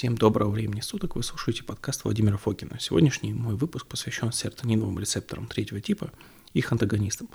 [0.00, 2.80] Всем доброго времени суток, вы слушаете подкаст Владимира Фокина.
[2.80, 6.10] Сегодняшний мой выпуск посвящен серотониновым рецепторам третьего типа
[6.54, 7.28] их антагонистам.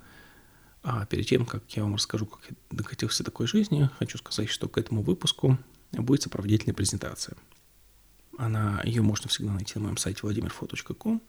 [0.81, 4.49] А перед тем, как я вам расскажу, как я докатился до такой жизни, хочу сказать,
[4.49, 5.59] что к этому выпуску
[5.91, 7.37] будет сопроводительная презентация.
[8.39, 11.21] Она, ее можно всегда найти на моем сайте vladimirfo.com.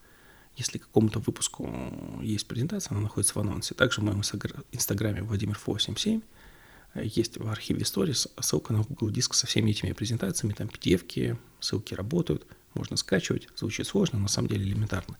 [0.56, 1.70] Если к какому-то выпуску
[2.22, 3.74] есть презентация, она находится в анонсе.
[3.74, 4.22] Также в моем
[4.72, 6.22] инстаграме vladimirfo77
[7.02, 11.94] есть в архиве Stories ссылка на Google Диск со всеми этими презентациями, там pdf ссылки
[11.94, 15.16] работают, можно скачивать, звучит сложно, на самом деле элементарно.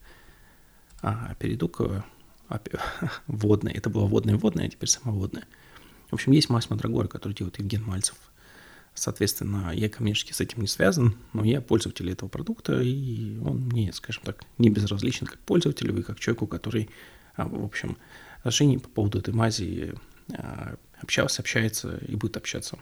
[1.01, 2.05] А перейду к
[3.27, 5.45] вводной, это было вводное-вводное, а теперь самоводное.
[6.09, 8.15] В общем, есть мазь Мандрагора, который делает Евген Мальцев.
[8.93, 13.93] Соответственно, я коммерчески с этим не связан, но я пользователь этого продукта, и он мне,
[13.93, 16.89] скажем так, не безразличен как пользователю и как человеку, который,
[17.35, 17.97] а, в общем,
[18.43, 19.99] Женей по поводу этой мази а,
[21.01, 22.77] общался, общается и будет общаться.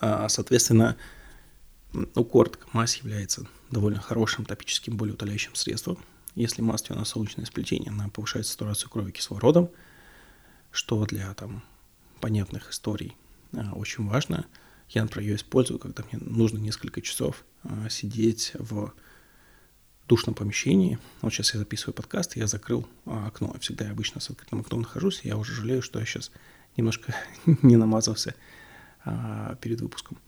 [0.00, 0.96] А, соответственно,
[1.92, 5.98] ну, коротко, мазь является довольно хорошим топическим болеутоляющим средством.
[6.34, 9.70] Если мазь на солнечное сплетение, она повышает сатурацию крови кислородом,
[10.70, 11.62] что для там,
[12.20, 13.16] понятных историй
[13.52, 14.46] а, очень важно.
[14.88, 18.92] Я, например, ее использую, когда мне нужно несколько часов а, сидеть в
[20.10, 20.98] душном помещении.
[21.22, 23.54] Вот сейчас я записываю подкаст, я закрыл а, окно.
[23.60, 26.32] Всегда я обычно с открытым окном нахожусь, я уже жалею, что я сейчас
[26.76, 27.14] немножко
[27.62, 28.34] не намазался
[29.04, 30.18] а, перед выпуском,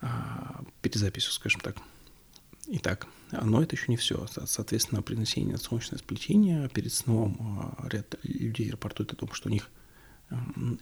[0.00, 1.76] а, перед записью, скажем так.
[2.68, 4.26] Итак, но это еще не все.
[4.46, 9.52] Соответственно, при нанесении на солнечное сплетение перед сном ряд людей рапортует о том, что у
[9.52, 9.68] них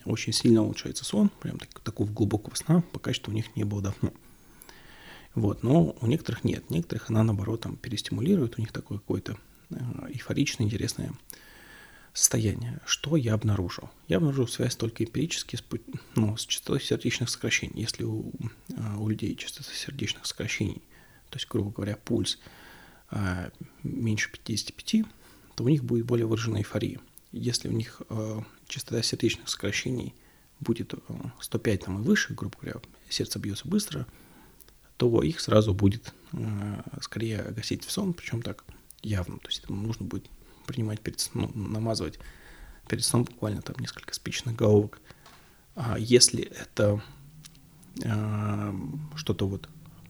[0.05, 3.81] очень сильно улучшается сон, прям так, такого глубокого сна, пока что у них не было
[3.81, 4.13] давно.
[5.35, 6.69] Вот, но у некоторых нет.
[6.69, 9.37] Некоторых она, наоборот, там перестимулирует, у них такое какое-то
[10.09, 11.13] эйфоричное, интересное
[12.13, 12.79] состояние.
[12.85, 13.89] Что я обнаружил?
[14.07, 15.63] Я обнаружил связь только эмпирически с,
[16.15, 17.81] ну, с частотой сердечных сокращений.
[17.81, 18.31] Если у,
[18.75, 20.81] а, у людей частота сердечных сокращений,
[21.29, 22.39] то есть, грубо говоря, пульс
[23.09, 23.51] а,
[23.83, 25.05] меньше 55,
[25.55, 26.99] то у них будет более выраженная эйфория.
[27.31, 28.01] Если у них
[28.67, 30.15] частота сердечных сокращений
[30.59, 30.95] будет
[31.41, 34.07] 105 там и выше, грубо говоря, сердце бьется быстро,
[34.99, 36.13] то их сразу будет
[36.99, 38.65] скорее гасить в сон, причем так
[39.01, 39.37] явно.
[39.39, 40.29] То есть нужно будет
[40.65, 42.19] принимать перед сном, ну, намазывать
[42.89, 44.99] перед сном буквально там несколько спичных головок.
[45.75, 47.01] А если это
[48.03, 48.75] а,
[49.15, 49.69] что-то вот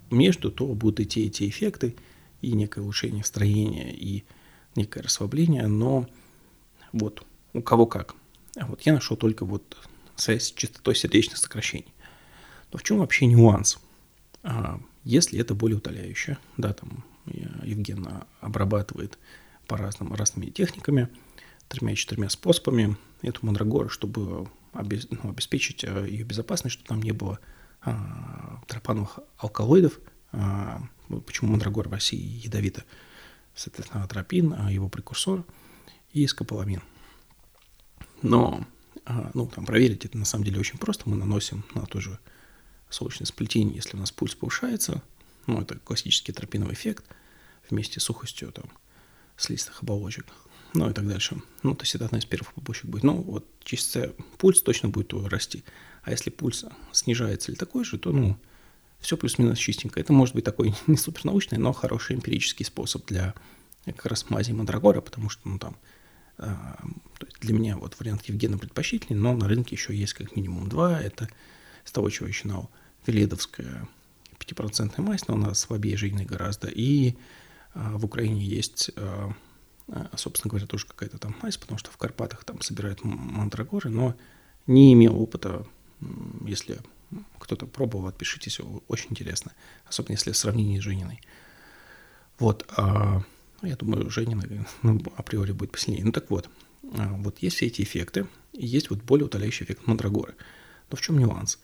[0.10, 1.96] между, то будут идти эти эффекты
[2.42, 4.24] и некое улучшение строения, и
[4.76, 6.10] некое расслабление, но
[6.94, 7.24] вот
[7.54, 8.16] у кого как.
[8.58, 9.78] А вот я нашел только вот
[10.16, 11.94] связь с частотой сердечных сокращений.
[12.72, 13.78] Но в чем вообще нюанс?
[14.44, 18.08] А, если это более утоляющее, да, там Евген
[18.42, 19.18] обрабатывает
[19.68, 21.10] по-разному, разными техниками,
[21.68, 27.40] тремя-четырьмя способами эту мандрагору, чтобы ну, обеспечить э, ее безопасность, чтобы там не было
[27.82, 30.00] а, тропановых алкалоидов.
[30.32, 30.82] А,
[31.26, 32.84] почему мандрагора в России ядовита?
[33.56, 35.44] Соответственно, атропин, его прекурсор
[36.12, 36.82] и скополамин.
[38.22, 38.66] Но
[39.34, 41.10] ну, там проверить это на самом деле очень просто.
[41.10, 42.20] Мы наносим на то же
[42.90, 45.02] солнечное сплетение, если у нас пульс повышается.
[45.48, 47.06] Ну, это классический тропиновый эффект
[47.70, 48.66] вместе с сухостью там,
[49.38, 50.26] слизистых оболочек,
[50.74, 51.42] ну и так дальше.
[51.64, 53.04] Ну, то есть это одна из первых побочек будет.
[53.04, 55.64] Ну, вот чисто пульс точно будет расти.
[56.04, 58.38] А если пульс снижается или такой же, то, ну,
[59.00, 60.00] все плюс-минус чистенько.
[60.00, 63.34] Это может быть такой не супернаучный, но хороший эмпирический способ для
[63.86, 65.78] как раз мази мандрагора, потому что, ну, там,
[66.38, 66.54] э,
[67.42, 71.02] для меня вот вариант Евгена предпочтительный, но на рынке еще есть как минимум два.
[71.02, 71.30] Это
[71.84, 72.70] с того, чего я начинал,
[73.06, 73.88] веледовская
[74.40, 77.16] 5% мазь, но она слабее жирной гораздо, и
[77.74, 79.32] а, в Украине есть, а,
[79.88, 84.16] а, собственно говоря, тоже какая-то там мазь, потому что в Карпатах там собирают мандрагоры, но
[84.68, 85.66] не имел опыта,
[86.46, 86.80] если
[87.40, 89.54] кто-то пробовал, отпишитесь, очень интересно,
[89.86, 91.22] особенно если сравнение с Жениной.
[92.38, 93.24] Вот, а,
[93.62, 94.44] я думаю, Женина
[94.84, 96.06] ну, априори будет посильнее.
[96.06, 96.50] Ну так вот,
[96.82, 100.36] вот есть все эти эффекты, есть вот более утоляющий эффект мандрагоры.
[100.90, 101.60] Но в чем нюанс?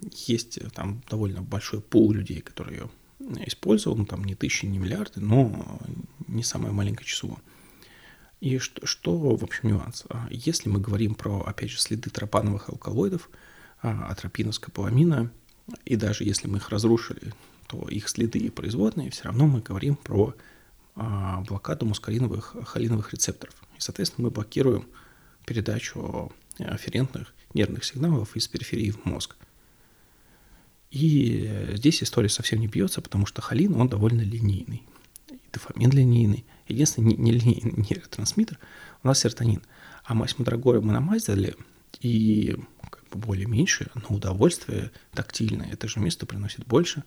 [0.00, 2.90] Есть там довольно большой пул людей, которые ее
[3.46, 5.80] использовал, ну, там не тысячи, не миллиарды, но
[6.26, 7.38] не самое маленькое число.
[8.40, 10.04] И что, что в общем, нюанс?
[10.10, 13.30] А, если мы говорим про, опять же, следы тропановых алкалоидов,
[13.80, 15.30] а, атропина, скополамина,
[15.86, 17.32] и даже если мы их разрушили,
[17.68, 20.34] то их следы и производные, все равно мы говорим про
[20.94, 23.54] а, блокаду мускариновых холиновых рецепторов.
[23.78, 24.88] И, соответственно, мы блокируем
[25.46, 29.36] передачу афферентных нервных сигналов из периферии в мозг.
[30.90, 34.84] И здесь история совсем не бьется, потому что холин, он довольно линейный.
[35.28, 36.44] И дофамин линейный.
[36.68, 38.58] Единственный не, линейный нейротрансмиттер
[39.02, 39.62] у нас серотонин.
[40.04, 41.56] А мазь мандрагоры мы намазали,
[42.00, 42.56] и
[42.90, 47.04] как боли меньше, но удовольствие тактильное, это же место приносит больше.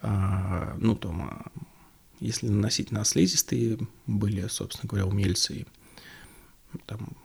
[0.00, 1.52] А, ну, там, а,
[2.20, 5.66] если наносить на слизистые, были, собственно говоря, умельцы,
[6.86, 7.16] там,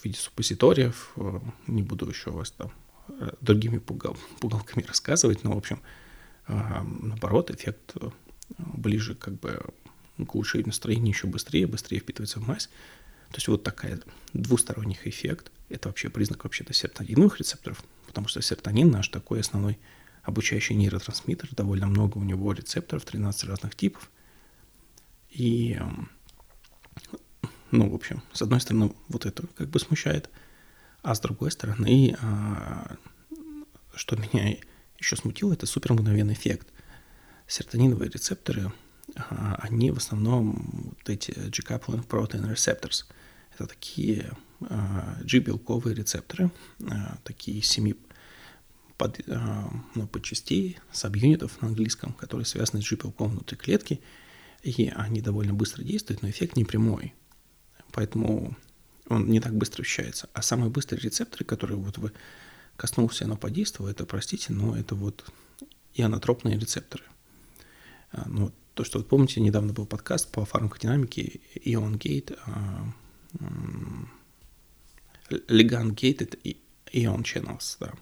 [0.00, 2.72] в виде суппозиториев, э, не буду еще вас там
[3.08, 5.80] э, другими пугал, пугалками рассказывать, но, в общем,
[6.46, 8.10] а, наоборот, эффект э,
[8.58, 9.62] ближе как бы
[10.26, 12.66] к улучшению настроения еще быстрее, быстрее впитывается в мазь.
[13.30, 14.00] То есть вот такая
[14.32, 15.52] двусторонний эффект.
[15.68, 19.78] Это вообще признак вообще-то серотониновых рецепторов, потому что серотонин наш такой основной
[20.24, 24.10] обучающий нейротрансмиттер, довольно много у него рецепторов, 13 разных типов.
[25.30, 26.10] И, эм,
[27.70, 30.30] ну, в общем, с одной стороны, вот это как бы смущает,
[31.02, 32.96] а с другой стороны, а,
[33.94, 34.56] что меня
[34.98, 36.68] еще смутило, это супер мгновенный эффект.
[37.46, 38.72] Серотониновые рецепторы,
[39.16, 43.04] а, они в основном вот эти G-coupled protein receptors.
[43.54, 44.32] Это такие
[44.68, 46.50] а, G-белковые рецепторы,
[47.24, 47.96] такие семи
[48.98, 49.18] под,
[49.94, 54.02] ну, подчастей, саб-юнитов на английском, которые связаны с G-белком внутри клетки,
[54.62, 57.14] и они довольно быстро действуют, но эффект не прямой.
[57.92, 58.56] Поэтому
[59.08, 60.28] он не так быстро ощущается.
[60.32, 62.12] А самые быстрые рецепторы, которые вот вы
[62.76, 65.30] коснулся, оно подействовало, это, простите, но это вот
[65.94, 67.04] ионотропные рецепторы.
[68.12, 72.38] А, ну, то, что вот помните, недавно был подкаст по фармакодинамике Ion Gate,
[75.28, 76.38] Ligand Gated
[76.92, 77.92] Ion Channels, да.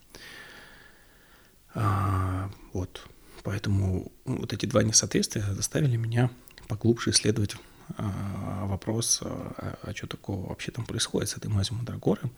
[1.74, 3.06] А, вот,
[3.42, 6.30] поэтому вот эти два несоответствия заставили меня
[6.66, 7.56] поглубже исследовать
[7.96, 12.30] вопрос, а, а что такого вообще там происходит с этой мазью Мандрагоры.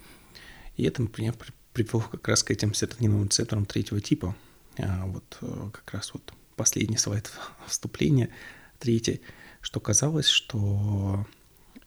[0.76, 1.34] И это меня
[1.72, 4.34] привел как раз к этим серотониновым рецепторам третьего типа.
[4.78, 7.32] А, вот э, как раз вот последний слайд
[7.66, 8.30] вступления,
[8.78, 9.20] третий,
[9.60, 11.26] что казалось, что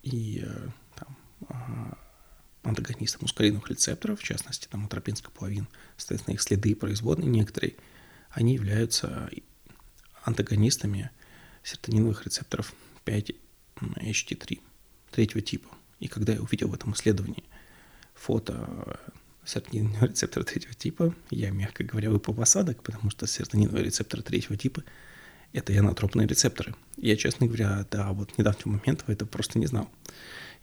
[0.03, 1.17] и э, там,
[1.49, 1.97] а,
[2.63, 5.67] антагонисты мускулиновых рецепторов, в частности, там атропинской половин,
[5.97, 7.75] соответственно, их следы и производные некоторые,
[8.29, 9.29] они являются
[10.23, 11.11] антагонистами
[11.63, 12.73] серотониновых рецепторов
[13.75, 14.59] 5-HT3
[15.11, 15.69] третьего типа.
[15.99, 17.43] И когда я увидел в этом исследовании
[18.13, 18.99] фото
[19.45, 21.13] серотонинового рецептора третьего типа.
[21.29, 24.83] Я, мягко говоря, выпал в осадок, потому что серотониновые рецепторы третьего типа–
[25.53, 26.75] это ионотропные рецепторы.
[26.97, 29.89] Я, честно говоря, до вот недавнего момента это просто не знал.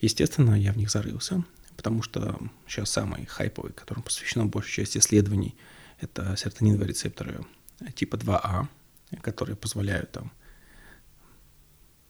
[0.00, 1.44] Естественно, я в них зарылся,
[1.76, 5.54] потому что сейчас самый хайповый, которому посвящена большая часть исследований,
[6.00, 7.44] это серотониновые рецепторы
[7.94, 8.66] типа 2А,
[9.20, 10.32] которые позволяют там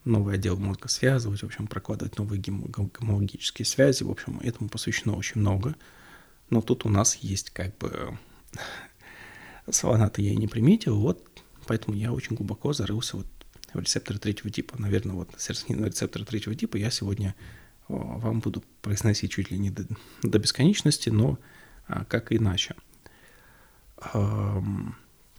[0.05, 4.03] новый отдел мозга связывать, в общем, прокладывать новые гомологические связи.
[4.03, 5.77] В общем, этому посвящено очень много–
[6.51, 8.19] но тут у нас есть как бы...
[9.71, 11.25] Солоната я и не приметил, вот
[11.67, 13.27] поэтому я очень глубоко зарылся вот
[13.73, 14.75] в рецепторы третьего типа.
[14.81, 17.37] Наверное, вот серотонинные рецепторы третьего типа я сегодня
[17.87, 19.87] вам буду произносить чуть ли не до,
[20.23, 21.39] до бесконечности, но
[21.87, 22.75] а, как иначе.
[23.97, 24.61] А,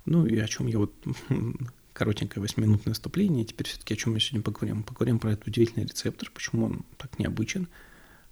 [0.06, 0.94] ну и о чем я вот
[2.01, 3.45] коротенькое восьминутное вступление.
[3.45, 4.81] Теперь все-таки о чем мы сегодня поговорим.
[4.81, 7.68] Поговорим про этот удивительный рецептор, почему он так необычен,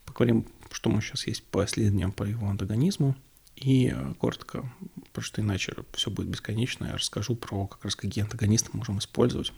[0.06, 3.16] Поговорим, что мы сейчас есть по исследованиям по его антагонизму.
[3.56, 4.68] И э, коротко,
[5.10, 9.54] потому что иначе все будет бесконечно, я расскажу про как раз какие антагонисты можем использовать.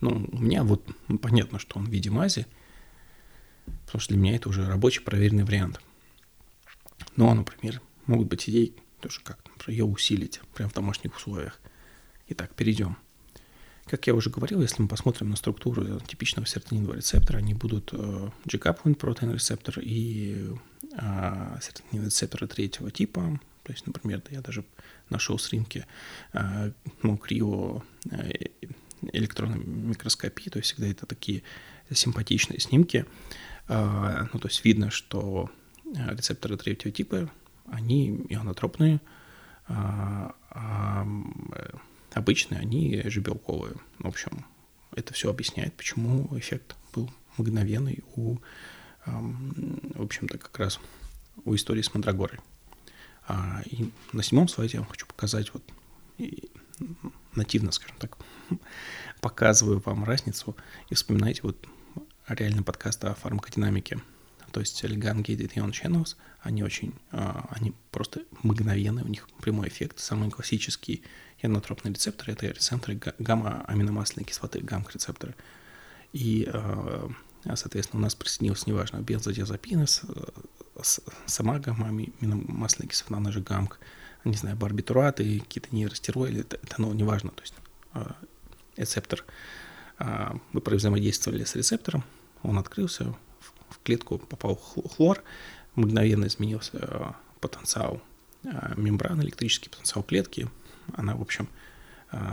[0.00, 0.88] Ну, у меня вот
[1.20, 2.46] понятно, что он в виде мази,
[3.84, 5.82] потому что для меня это уже рабочий проверенный вариант.
[7.14, 11.60] Но, например, могут быть идеи тоже как, например, ее усилить прямо в домашних условиях.
[12.28, 12.96] Итак, перейдем.
[13.86, 18.30] Как я уже говорил, если мы посмотрим на структуру типичного серотонинового рецептора, они будут э,
[18.44, 20.50] G-coupled protein рецептор и
[20.92, 23.40] э, серотониновые рецепторы третьего типа.
[23.64, 24.64] То есть, например, я даже
[25.10, 25.84] нашел с рынки
[26.32, 28.30] э, ну, крио э,
[29.12, 31.42] электронной микроскопии, то есть всегда это такие
[31.90, 33.04] симпатичные снимки.
[33.68, 35.50] Э, ну, то есть видно, что
[35.84, 37.30] рецепторы третьего типа,
[37.66, 39.00] они ионотропные,
[39.68, 41.04] э, э,
[42.14, 43.74] обычные, они же белковые.
[43.98, 44.44] В общем,
[44.94, 48.38] это все объясняет, почему эффект был мгновенный у,
[49.06, 50.80] в общем-то, как раз
[51.44, 52.40] у истории с Мандрагорой.
[53.26, 55.62] А, и на седьмом слайде я вам хочу показать вот
[56.18, 56.50] и
[57.34, 58.18] нативно, скажем так,
[59.20, 60.56] показываю вам разницу
[60.90, 61.66] и вспоминайте вот
[62.28, 64.00] реально подкаст о фармакодинамике.
[64.52, 69.68] То есть Elegant Gated Ion Channels, они очень, а, они просто мгновенные, у них прямой
[69.68, 71.02] эффект, самый классический
[71.42, 75.34] Ионотропные рецепторы— это рецепторы гамма-аминомасляной кислоты, гамк-рецепторы.
[76.12, 77.08] И, э,
[77.56, 79.86] соответственно, у нас присоединился, неважно, бензодиазепин,
[81.26, 83.80] сама гамма-аминомасляная кислота, она же гамк,
[84.24, 87.54] не знаю, барбитураты, какие-то нейростероиды, это, это ну, неважно, то есть
[87.94, 88.04] э,
[88.76, 89.24] рецептор,
[89.98, 92.02] мы взаимодействовали с рецептором,
[92.42, 93.14] он открылся,
[93.68, 95.22] в клетку попал хлор,
[95.74, 98.02] мгновенно изменился потенциал
[98.76, 100.48] мембраны, электрический потенциал клетки,
[100.94, 101.48] она, в общем,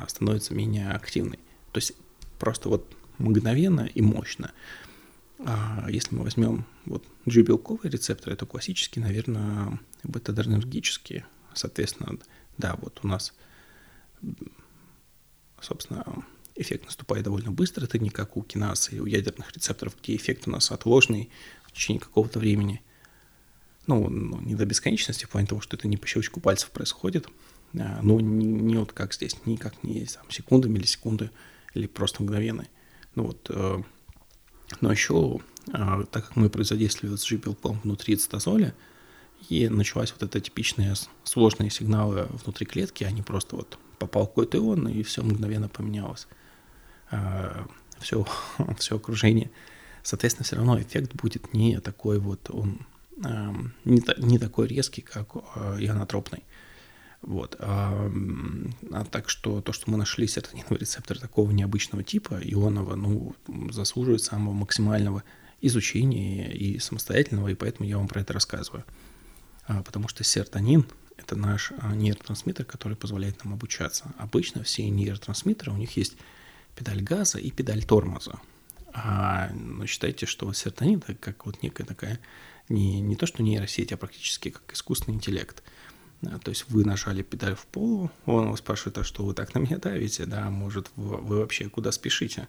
[0.08, 1.40] становится менее активной.
[1.72, 1.94] То есть
[2.38, 4.52] просто вот мгновенно и мощно.
[5.46, 11.26] А если мы возьмем вот G-белковые рецепторы, это классические, наверное, бета-адренергические.
[11.54, 12.20] Соответственно,
[12.58, 13.34] да, вот у нас,
[15.62, 16.26] собственно,
[16.56, 17.86] эффект наступает довольно быстро.
[17.86, 21.30] Это не как у кинаса и у ядерных рецепторов, где эффект у нас отложенный
[21.64, 22.82] в течение какого-то времени.
[23.88, 27.28] Ну, ну, не до бесконечности, в плане того, что это не по щелчку пальцев происходит,
[27.28, 27.32] а,
[27.74, 31.30] но не, не вот как здесь, не есть там секунды, миллисекунды
[31.74, 32.68] или просто мгновенные.
[33.16, 33.82] Ну вот, э,
[34.82, 38.74] но еще, э, так как мы производительствовали с G-белком внутри цитозоля,
[39.50, 44.88] и началась вот эта типичная сложные сигналы внутри клетки, они просто вот попал какой-то ион,
[44.88, 46.28] и все мгновенно поменялось.
[48.00, 48.26] Все,
[48.58, 49.52] э, все окружение.
[50.04, 52.86] Соответственно, все равно эффект будет не такой вот, он
[53.84, 56.44] не, не такой резкий, как ионотропный.
[57.22, 57.58] Вот.
[57.60, 58.10] А,
[58.92, 63.36] а так что то, что мы нашли серотониновый рецептор такого необычного типа, ионового, ну,
[63.72, 65.24] заслуживает самого максимального
[65.62, 68.86] изучения и самостоятельного, и поэтому я вам про это рассказываю.
[69.68, 70.86] А, потому что серотонин–
[71.18, 74.14] это наш а, нейротрансмиттер, который позволяет нам обучаться.
[74.18, 76.16] Обычно все нейротрансмиттеры, у них есть
[76.76, 78.40] педаль газа и педаль тормоза.
[78.94, 82.20] А, но считайте, что серотонин– это как вот некая такая,
[82.70, 85.62] не, не то что нейросеть, а практически как искусственный интеллект–
[86.22, 89.60] то есть вы нажали педаль в пол, он вас спрашивает, а что вы так на
[89.60, 92.48] меня давите, да, может, вы вообще куда спешите?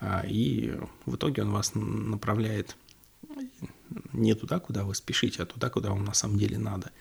[0.00, 2.76] А, и в итоге он вас направляет
[4.12, 6.92] не туда, куда вы спешите, а туда, куда вам на самом деле надо.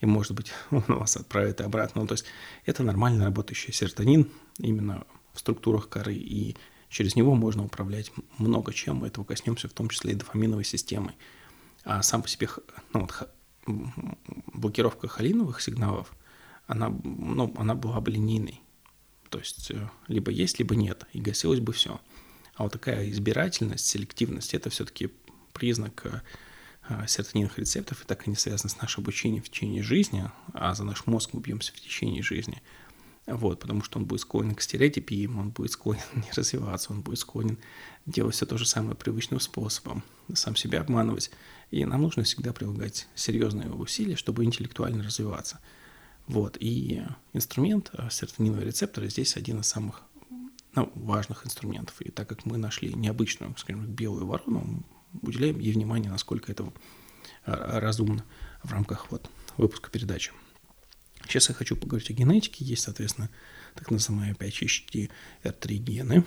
[0.00, 2.02] И, может быть, он вас отправит обратно.
[2.02, 2.26] Ну, то есть
[2.66, 6.56] это нормально работающий серотонин именно в структурах коры, и
[6.88, 8.96] через него можно управлять много чем.
[8.96, 11.14] Мы этого коснемся, в том числе и дофаминовой системой.
[11.84, 12.48] А сам по себе
[12.92, 13.28] ну, вот,
[13.66, 16.12] блокировка холиновых сигналов,
[16.66, 18.60] она, ну, она была бы линейной.
[19.30, 22.00] То есть э, либо есть, либо нет, и гасилось бы все.
[22.54, 25.10] А вот такая избирательность, селективность– это все-таки
[25.52, 26.20] признак э,
[26.88, 30.84] э, серотониновых рецепторов, и так они связаны с нашим обучением в течение жизни, а за
[30.84, 32.62] наш мозг мы бьемся в течение жизни.
[33.26, 37.18] Вот, потому что он будет склонен к стереотипиям, он будет склонен не развиваться, он будет
[37.18, 37.58] склонен
[38.06, 40.02] делать все то же самое привычным способом,
[40.32, 41.30] сам себя обманывать.
[41.74, 45.58] И нам нужно всегда прилагать серьезные усилия, чтобы интеллектуально развиваться.
[46.28, 46.56] Вот.
[46.60, 47.02] И
[47.32, 50.02] инструмент э, серотонинового рецептора здесь один из самых
[50.76, 52.00] ну, важных инструментов.
[52.00, 54.84] И так как мы нашли необычную, скажем, белую ворону,
[55.20, 56.72] уделяем ей внимание, насколько это
[57.44, 58.24] э, разумно
[58.62, 60.30] в рамках вот, выпуска передачи.
[61.26, 62.64] Сейчас я хочу поговорить о генетике.
[62.64, 63.30] Есть, соответственно,
[63.74, 66.24] так называемые 5HT-R3 гены.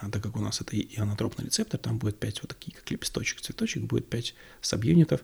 [0.00, 3.40] А, так как у нас это ионотропный рецептор, там будет 5 вот такие, как лепесточек,
[3.40, 5.20] цветочек, будет 5 сабъюнитов.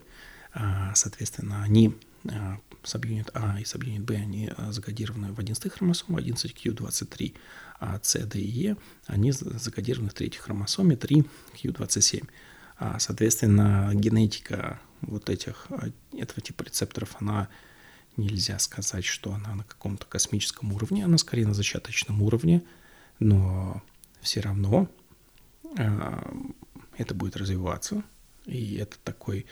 [0.53, 1.95] А, соответственно, они
[2.29, 7.35] а, сабъюнит А и сабъюнит Б, они закодированы в 11 хромосоме, 11Q23,
[7.81, 8.77] а С, Д и Е,
[9.07, 12.29] они закодированы в третьей хромосоме 3Q27.
[12.99, 15.69] Соответственно, генетика вот этих,
[16.13, 17.49] этого типа рецепторов, она
[18.17, 22.63] нельзя сказать, что она на каком-то космическом уровне, она скорее на зачаточном уровне,
[23.19, 23.83] но
[24.21, 24.89] все равно
[25.77, 26.23] э,
[26.99, 28.03] это будет развиваться,
[28.47, 29.47] и это такой,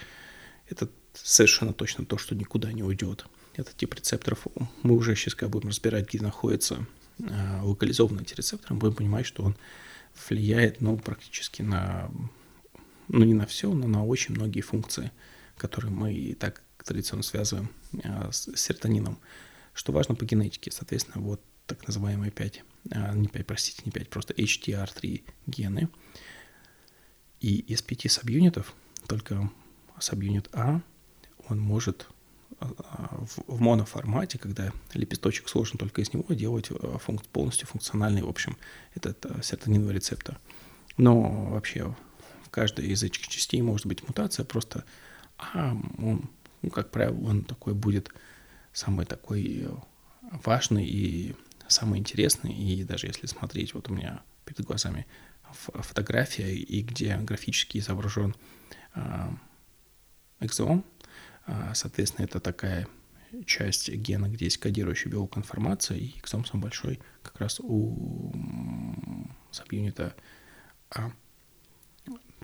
[0.69, 3.27] это совершенно точно то, что никуда не уйдет.
[3.57, 4.47] Это тип рецепторов,
[4.83, 6.87] мы уже сейчас как будем разбирать, где находятся
[7.19, 9.57] э, локализованные эти рецепторы, мы будем понимать, что он
[10.29, 12.11] влияет, ну, практически на,
[13.09, 15.11] ну, не на все, но на очень многие функции,
[15.57, 17.71] которые мы и так традиционно связываем
[18.05, 19.19] а, с серотонином.
[19.73, 24.09] Что важно по генетике, соответственно, вот так называемые 5, а, не 5, простите, не 5,
[24.09, 25.89] просто HTR3 гены.
[27.41, 28.75] И из пяти сабюнитов
[29.07, 29.51] только
[29.99, 30.81] сабюнит А,
[31.49, 32.09] он может
[32.59, 38.57] а, в моноформате, когда лепесточек сложен только из него, делать функ- полностью функциональный, в общем,
[38.95, 40.39] этот серотониновый рецептор.
[40.97, 41.95] Но вообще
[42.45, 44.85] в каждой из этих частей может быть мутация, просто
[45.39, 46.29] А, он
[46.63, 48.11] ну, как правило, он такой будет
[48.73, 49.71] самый такой э,
[50.45, 51.35] важный и
[51.69, 52.53] самый интересный.
[52.53, 55.07] И даже если смотреть, вот у меня перед глазами
[55.53, 58.35] фотография, и где графически изображен
[58.95, 59.29] э,
[60.41, 60.85] экзом,
[61.47, 62.87] э, соответственно, это такая
[63.47, 68.33] часть гена, где есть кодирующий белок информация, и экзом самый большой как раз у
[69.51, 70.15] сабюнита
[70.91, 71.13] А.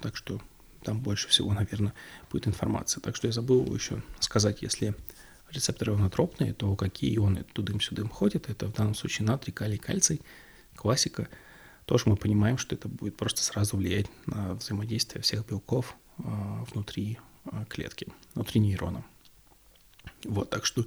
[0.01, 0.41] Так что
[0.83, 1.95] там больше всего, наверное,
[2.31, 3.01] будет информация.
[3.01, 4.95] Так что я забыл еще сказать, если
[5.51, 10.21] рецепторы ионотропные, то какие ионы тудым-сюдым ходят, это в данном случае натрий, калий, кальций,
[10.75, 11.29] классика.
[11.85, 16.23] Тоже мы понимаем, что это будет просто сразу влиять на взаимодействие всех белков э,
[16.73, 17.19] внутри
[17.69, 19.05] клетки, внутри нейрона.
[20.25, 20.85] Вот, так что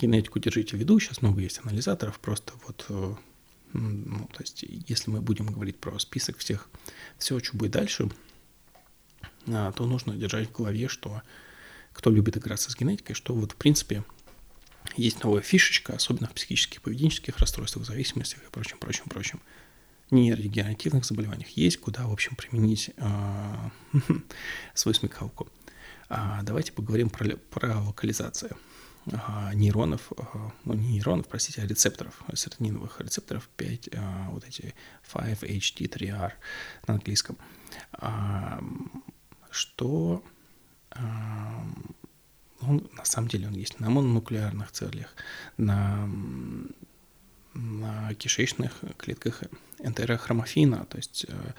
[0.00, 2.86] генетику держите в виду, сейчас много есть анализаторов, просто вот,
[3.72, 6.68] ну, то есть, если мы будем говорить про список всех,
[7.18, 8.10] все, что будет дальше, а,
[9.46, 11.22] то нужно держать в голове, что
[11.92, 14.04] кто любит играться с генетикой, что вот, в принципе,
[14.96, 19.40] есть новая фишечка, особенно в психических поведенческих расстройствах, зависимостях и прочем, прочем, прочим
[20.10, 23.70] нейродегенеративных заболеваниях есть, куда, в общем, применить э,
[24.74, 25.48] свою смекалку.
[26.08, 28.56] А давайте поговорим про, про локализацию
[29.06, 29.16] э,
[29.54, 30.12] нейронов,
[30.64, 34.74] ну, не нейронов, простите, а рецепторов, серотониновых рецепторов 5, э, вот эти
[35.12, 36.32] 5-HT3R
[36.86, 37.38] на английском.
[39.54, 40.22] Что
[40.90, 40.98] э,
[42.60, 45.14] он, на самом деле он есть на мононуклеарных целях,
[45.56, 46.08] на
[47.54, 49.44] на кишечных клетках
[49.78, 51.52] энтерохромофина, то есть э,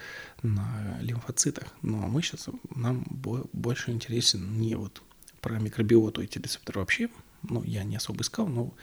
[0.43, 1.67] на лимфоцитах.
[1.81, 5.01] Но мы сейчас, нам больше интересен не вот
[5.39, 7.09] про микробиоту эти рецепторы вообще,
[7.43, 8.73] ну, я не особо искал, но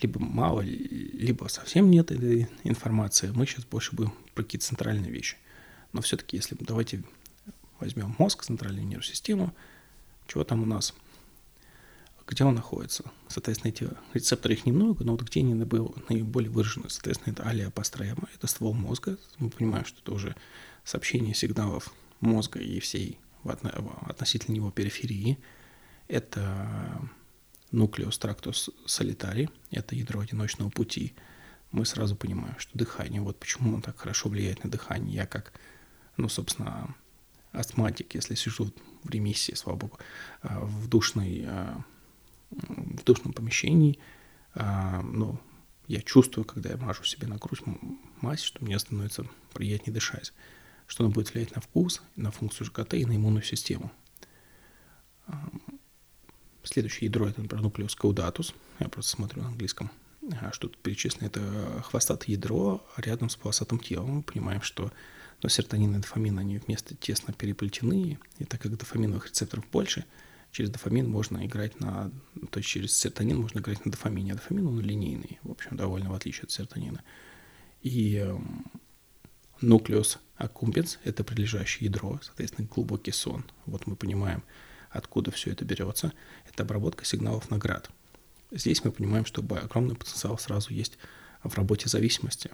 [0.00, 3.30] либо мало, либо совсем нет этой информации.
[3.34, 5.36] Мы сейчас больше будем про какие-то центральные вещи.
[5.92, 7.02] Но все-таки, если давайте
[7.80, 9.54] возьмем мозг, центральную нервную систему,
[10.26, 10.94] чего там у нас–
[12.28, 13.04] где он находится.
[13.28, 18.46] Соответственно, эти рецепторы их немного, но вот где они наиболее выражены, соответственно, это алиопостроема, это
[18.46, 19.16] ствол мозга.
[19.38, 20.36] Мы понимаем, что это уже
[20.84, 25.38] сообщение сигналов мозга и всей относительно его периферии.
[26.06, 27.00] Это
[27.72, 31.14] нуклеус трактус солитари, это ядро одиночного пути.
[31.70, 35.14] Мы сразу понимаем, что дыхание, вот почему он так хорошо влияет на дыхание.
[35.14, 35.54] Я как,
[36.18, 36.94] ну, собственно,
[37.52, 39.98] астматик, если сижу в ремиссии, слава богу,
[40.42, 41.84] а, в душной а,
[42.50, 43.98] в душном помещении,
[44.54, 45.38] но
[45.86, 47.60] я чувствую, когда я мажу себе на грудь
[48.22, 50.32] мазь, что мне становится приятнее дышать,
[50.86, 53.92] что она будет влиять на вкус, на функцию ЖКТ и на иммунную систему.
[56.62, 58.54] Следующее ядро– это, например, нуклеус каудатус.
[58.78, 59.90] Я просто смотрю на английском.
[60.52, 61.26] Что тут перечислено?
[61.26, 64.16] Это хвостатое ядро рядом с полосатым телом.
[64.16, 64.92] Мы понимаем, что
[65.42, 70.04] но серотонин и дофамин, они вместе тесно переплетены, и так как дофаминовых рецепторов больше–
[70.52, 72.10] через дофамин можно играть на...
[72.50, 74.32] То есть через серотонин можно играть на дофамине.
[74.32, 77.02] А дофамин, он линейный, в общем, довольно в отличие от серотонина.
[77.82, 78.36] И э,
[79.60, 83.44] нуклеус аккумбенс– это прилежащее ядро, соответственно, глубокий сон.
[83.66, 84.42] Вот мы понимаем,
[84.90, 86.12] откуда все это берется.
[86.48, 87.90] Это обработка сигналов наград.
[88.50, 90.98] Здесь мы понимаем, что огромный потенциал сразу есть
[91.44, 92.50] в работе зависимости.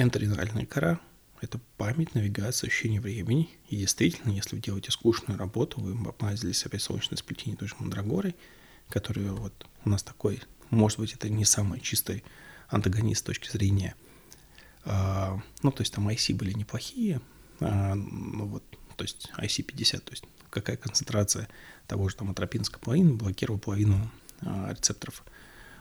[0.00, 0.98] Энтеринальная кора
[1.42, 3.50] это память, навигация, ощущение времени.
[3.68, 8.34] И действительно, если вы делаете скучную работу, вы обмазали себе солнечное сплетение той же мандрагорой,
[8.88, 12.24] который вот у нас такой, может быть, это не самый чистый
[12.68, 13.94] антагонист с точки зрения,
[14.84, 17.20] а, ну, то есть там IC были неплохие,
[17.60, 18.64] а, ну вот,
[18.96, 21.46] то есть IC50, то есть какая концентрация
[21.86, 24.10] того же там атропинской половины блокировала половину
[24.40, 25.24] а, рецепторов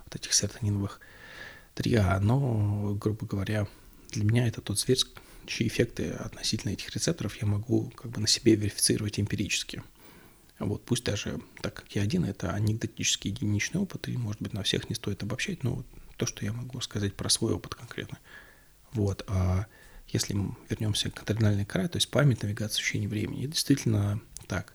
[0.03, 0.99] вот этих серотониновых
[1.75, 3.65] 3А, но, грубо говоря,
[4.12, 5.00] для меня это тот зверь,
[5.45, 9.84] чьи эффекты относительно этих рецепторов я могу как бы на себе верифицировать эмпирически.
[10.60, 14.63] Вот, пусть даже, так как я один, это анекдотический единичный опыт, и, может быть, на
[14.63, 15.86] всех не стоит обобщать, но
[16.17, 18.19] то, что я могу сказать про свой опыт конкретно.
[18.91, 19.67] Вот, а
[20.10, 24.74] если мы вернемся к адrenальной коре, то есть память, навигация, ощущение времени, действительно так.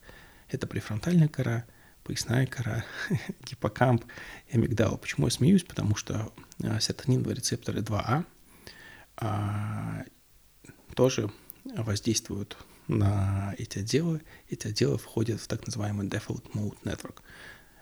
[0.49, 1.65] Это префронтальная кора,
[2.05, 2.85] поясная кора,
[3.45, 4.05] гиппокамп
[4.49, 4.97] и амигдала.
[4.97, 5.65] Почему я смеюсь?
[5.65, 8.25] Потому что а, серотониновые рецепторы 2А, а,
[10.95, 11.31] тоже
[11.65, 12.57] воздействуют
[12.89, 14.23] на эти отделы.
[14.49, 17.21] Эти отделы входят в так называемый Default Mode Network.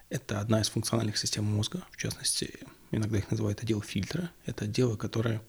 [0.09, 2.59] Это одна из функциональных систем мозга, в частности,
[2.91, 4.31] иногда их называют отдел фильтра.
[4.45, 5.41] Это отделы, которые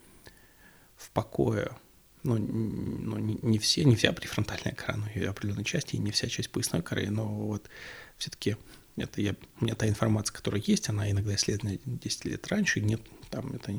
[0.96, 1.76] в покое,
[2.24, 6.12] ну, ну не, не все, не вся префронтальная кора, но и определенной части, и не
[6.12, 7.70] вся часть поясной коры, но вот
[8.18, 8.56] все-таки
[8.96, 13.02] это я, у меня та информация, которая есть, она иногда исследована 10 лет раньше, нет,
[13.30, 13.78] там это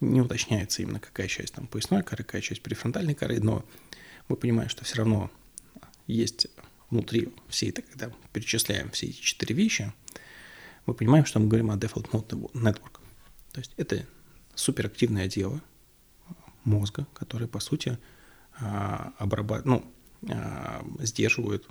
[0.00, 3.64] не уточняется именно какая часть там поясной коры, какая часть префронтальной коры, но
[4.28, 5.30] мы понимаем, что все равно
[6.06, 6.48] есть
[6.90, 9.92] внутри всей это, когда перечисляем все эти четыре вещи,
[10.84, 13.00] мы понимаем, что мы говорим о Default Mode Network.
[13.52, 14.06] То есть это
[14.54, 15.60] суперактивное дело
[16.64, 17.98] мозга, которое, по сути,
[18.58, 19.94] а, обрабатывает, ну,
[20.30, 21.66] а, сдерживает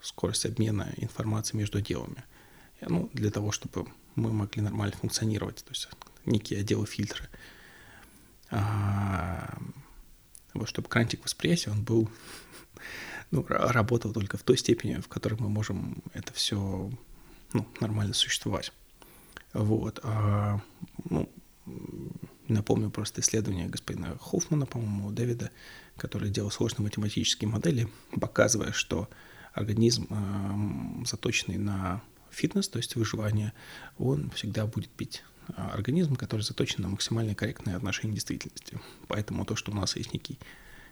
[0.00, 2.24] скорость обмена информацией между отделами.
[2.80, 5.88] Ну, для того, чтобы мы могли нормально функционировать, то есть
[6.24, 7.57] некие отделы фильтра а,
[10.54, 12.10] вот, чтобы крантик восприятия, он был,
[13.30, 16.90] ну, работал только в той степени, в которой мы можем это все
[17.52, 18.72] ну, нормально существовать.
[19.52, 20.00] Вот.
[20.02, 20.60] А,
[21.08, 21.28] ну,
[22.48, 25.50] Напомню просто исследование господина Хоффмана, по-моему, Дэвида,
[25.98, 29.08] который делал сложные математические модели, показывая, что
[29.52, 33.52] организм, э, заточенный на фитнес, то есть выживание,
[33.98, 38.80] он всегда будет пить а, организм, который заточен на максимально корректное отношение к действительности.
[39.06, 40.38] Поэтому то, что у нас есть некий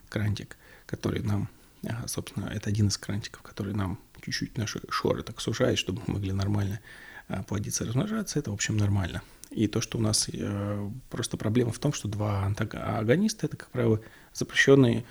[0.09, 1.49] крантик, который нам,
[1.87, 6.15] а, собственно, это один из крантиков, который нам чуть-чуть наши шоры так сужает, чтобы мы
[6.15, 6.81] могли нормально
[7.29, 9.23] а, плодиться и размножаться, это, в общем, нормально.
[9.51, 13.71] И то, что у нас э, просто проблема в том, что два антагониста, это, как
[13.71, 14.01] правило,
[14.35, 15.05] запрещенные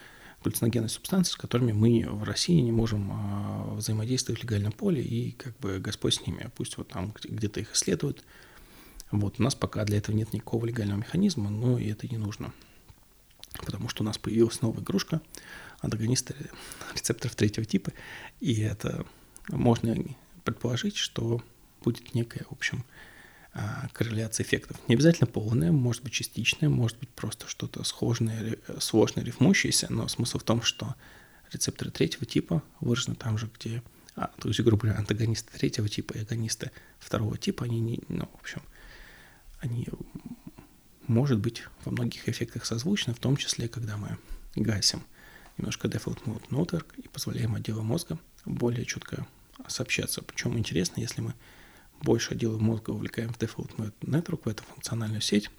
[0.44, 5.32] галлюциногенные субстанции, с которыми мы в России не можем э, взаимодействовать в легальном поле, и
[5.32, 8.24] как бы Господь с ними, пусть вот там где-то их исследуют.
[9.20, 12.54] Вот, у нас пока для этого нет никакого легального механизма, но и это не нужно.
[13.66, 15.22] Потому что у нас появилась новая игрушка,
[15.80, 16.36] антагонисты
[16.94, 17.92] рецепторов третьего типа,
[18.40, 19.06] и это
[19.48, 19.96] можно
[20.44, 21.42] предположить, что
[21.84, 22.84] будет некая, в общем,
[23.54, 24.78] а, корреляция эффектов.
[24.88, 30.40] Не обязательно полная, может быть частичная, может быть просто что-то сложное, сложное рифмующееся, но смысл
[30.40, 30.96] в том, что
[31.54, 33.82] рецепторы третьего типа выражены там же, где
[34.16, 38.30] а, то есть, грубо говоря, антагонисты третьего типа и агонисты второго типа, они, не, ну,
[38.34, 38.62] в общем,
[39.60, 39.88] они,
[41.08, 44.18] может быть, во многих эффектах созвучны, в том числе, когда мы
[44.56, 45.04] гасим
[45.58, 49.26] немножко default mode network и позволяем отделу мозга более четко
[49.68, 50.22] сообщаться.
[50.22, 51.34] Причем интересно, если мы
[52.02, 55.50] больше отдела мозга увлекаем в default mode network, в эту функциональную сеть,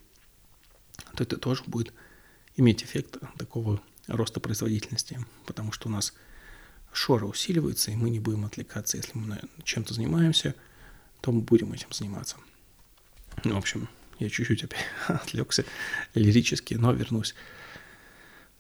[1.15, 1.93] то это тоже будет
[2.57, 6.13] иметь эффект такого роста производительности, потому что у нас
[6.93, 8.97] шоры усиливаются, и мы не будем отвлекаться.
[8.97, 10.55] Если мы чем-то занимаемся,
[11.21, 12.37] то мы будем этим заниматься.
[13.45, 15.65] Ну, в общем, я чуть-чуть опять отвлекся
[16.15, 17.35] лирически, но вернусь.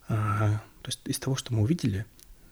[0.08, 2.04] А, то есть из того, что мы увидели,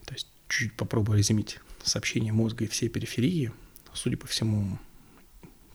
[0.06, 3.52] то есть чуть-чуть попробую резюмить сообщение мозга и всей периферии,
[3.92, 4.78] судя по всему,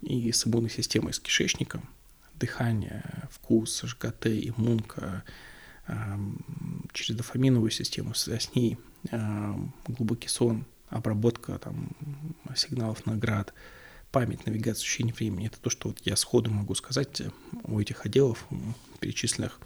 [0.01, 1.88] и с иммунной системой, с кишечником,
[2.35, 5.23] дыхание, вкус, ЖКТ, иммунка,
[5.88, 6.19] а,
[6.93, 8.77] через дофаминовую систему, с ней
[9.12, 9.55] а,
[9.88, 11.91] глубокий сон, обработка там,
[12.55, 13.53] сигналов наград–
[14.12, 15.48] память, навигация, ощущение времени.
[15.48, 17.22] Это то, что вот я сходу могу сказать
[17.63, 18.45] у этих отделов,
[19.00, 19.60] перечисленных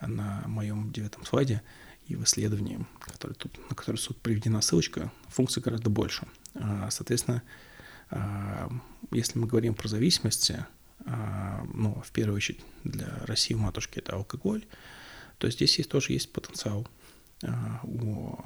[0.00, 1.62] на моем девятом слайде
[2.06, 6.26] и в исследовании, который тут, на который тут приведена ссылочка, функций гораздо больше.
[6.54, 7.42] А, соответственно,
[8.10, 8.70] а,
[9.10, 10.64] если мы говорим про зависимости,
[11.04, 14.64] а, ну, в первую очередь для России матушки это алкоголь,
[15.38, 16.88] то здесь есть, тоже есть потенциал
[17.84, 18.36] у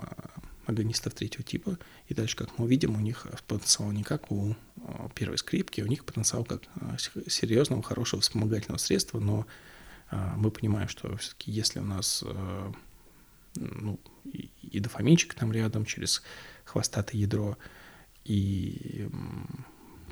[0.72, 1.78] агонистов третьего типа.
[2.08, 4.54] И дальше, как мы увидим, у них потенциал не как у э,
[5.14, 6.96] первой скрипки, у них потенциал как э,
[7.28, 9.46] серьезного, хорошего вспомогательного средства, но
[10.10, 12.24] э, мы понимаем, что все-таки если у нас
[13.54, 16.22] ну, и дофаминчик там рядом через
[16.64, 17.58] хвостатое ядро,
[18.24, 19.08] и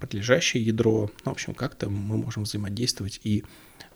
[0.00, 1.10] подлежащее ядро.
[1.24, 3.44] Ну, в общем, как-то мы можем взаимодействовать и,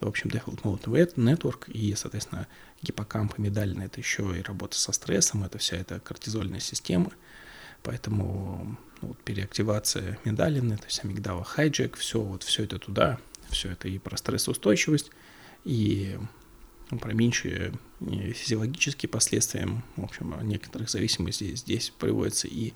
[0.00, 2.46] в общем, Default Mode Network и, соответственно,
[2.84, 7.10] гиппокамп и медалина— это еще и работа со стрессом, это вся эта кортизольная система.
[7.82, 13.18] Поэтому ну, вот, переактивация медалины, то есть амигдала хайджек, все, вот все это туда,
[13.50, 15.10] все это и про стрессоустойчивость,
[15.64, 16.18] и
[16.90, 22.72] ну, про меньшие физиологические последствия, в общем, некоторых зависимостей здесь приводится и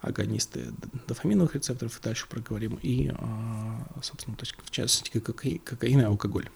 [0.00, 0.72] агонисты
[1.06, 6.50] дофаминовых рецепторов, и дальше проговорим, и, а, собственно, то есть, в частности, кокаин и алкоголь.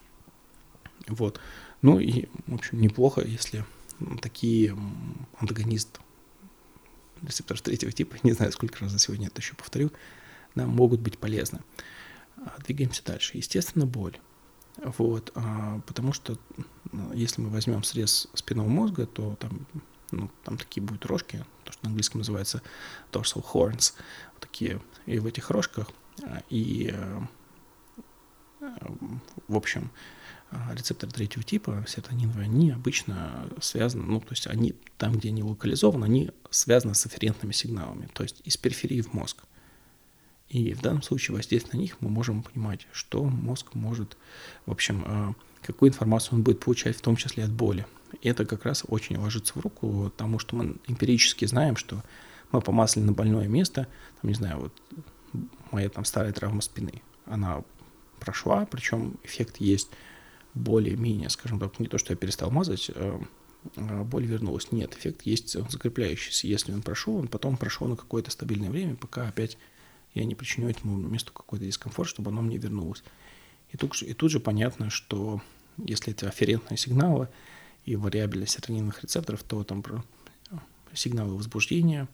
[1.07, 1.41] Вот.
[1.87, 3.65] Ну и, в общем, неплохо, если
[4.21, 4.77] такие
[5.39, 6.01] антагонист
[7.23, 9.93] рецепторов третьего типа, не знаю, сколько раз за сегодня это еще повторю,
[10.57, 11.61] нам могут быть полезны.
[12.39, 13.37] А, двигаемся дальше.
[13.37, 14.19] Естественно, боль.
[14.79, 16.37] Вот, а, потому что
[17.15, 19.65] если мы возьмем срез спинного мозга, то там
[20.11, 22.63] ну, там такие будут рожки, то, что на английском называется
[23.13, 23.95] dorsal horns,
[24.33, 25.89] вот такие, и в этих рожках,
[26.25, 27.21] а, и, э,
[29.47, 29.93] в общем,
[30.75, 36.05] рецепторы третьего типа, серотониновые, они обычно связаны, ну, то есть они там, где они локализованы,
[36.05, 39.45] они связаны с афферентными сигналами, то есть из периферии в мозг.
[40.49, 44.17] И в данном случае, воздействие на них, мы можем понимать, что мозг может,
[44.65, 47.85] в общем, а, какую информацию он будет получать, в том числе от боли.
[48.23, 52.03] И это как раз очень ложится в руку потому что мы эмпирически знаем, что
[52.53, 53.89] мы помаслили на больное место,
[54.21, 54.73] там, не знаю, вот
[55.73, 57.63] моя там старая травма спины, она
[58.21, 59.89] прошла, причем эффект есть
[60.57, 63.21] более-менее, скажем так, не то, что я перестал мазать, а,
[63.77, 64.73] а боль вернулась.
[64.73, 66.49] Нет, эффект есть он закрепляющийся.
[66.49, 69.59] Если он прошел, он потом прошел на какое-то стабильное время, пока опять
[70.15, 73.05] я не причиню этому месту какой-то дискомфорт, чтобы оно мне вернулось.
[73.71, 75.43] И тут, и тут же понятно, что
[75.77, 77.29] если это афферентные сигналы,
[77.85, 80.05] и вариабельность серотониновых рецепторов, то там про
[80.93, 82.09] сигналы возбуждения,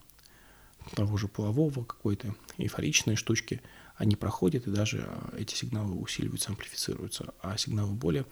[0.95, 3.63] того же полового, какой-то эйфоричной штучки,
[3.97, 8.25] они проходят, и даже а, эти сигналы усиливаются, амплифицируются, а сигналы боли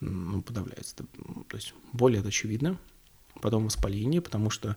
[0.00, 0.96] ну, подавляется.
[0.96, 2.78] То есть боль это очевидно.
[3.40, 4.76] Потом воспаление, потому что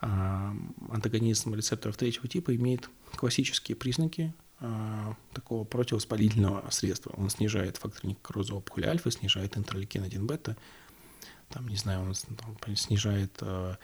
[0.00, 0.54] а,
[0.90, 7.12] антагонизм рецепторов третьего типа имеет классические признаки а, такого противовоспалительного средства.
[7.16, 10.56] Он снижает фактор некроза опухоли альфа, снижает интерлейкин 1 бета,
[11.48, 13.78] там, не знаю, он там, снижает а,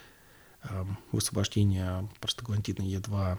[0.63, 3.39] а, высвобождение простагландина Е2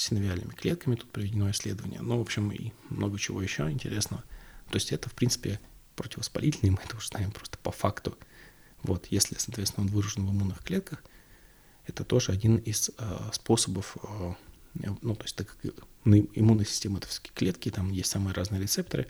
[0.00, 2.00] синовиальными клетками, тут проведено исследование.
[2.00, 4.22] Ну, в общем, и много чего еще интересного.
[4.70, 5.60] То есть это, в принципе,
[5.96, 8.16] противовоспалительный, мы это уже знаем просто по факту.
[8.82, 11.02] Вот, если, соответственно, он выражен в иммунных клетках,
[11.86, 14.34] это тоже один из э, способов, э,
[15.02, 15.72] ну, то есть так как
[16.04, 19.06] иммунная система это все клетки, там есть самые разные рецепторы,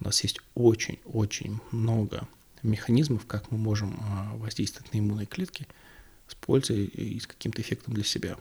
[0.00, 2.26] у нас есть очень-очень много
[2.62, 5.68] механизмов, как мы можем э, воздействовать на иммунные клетки
[6.26, 8.36] с пользой и с каким-то эффектом для себя.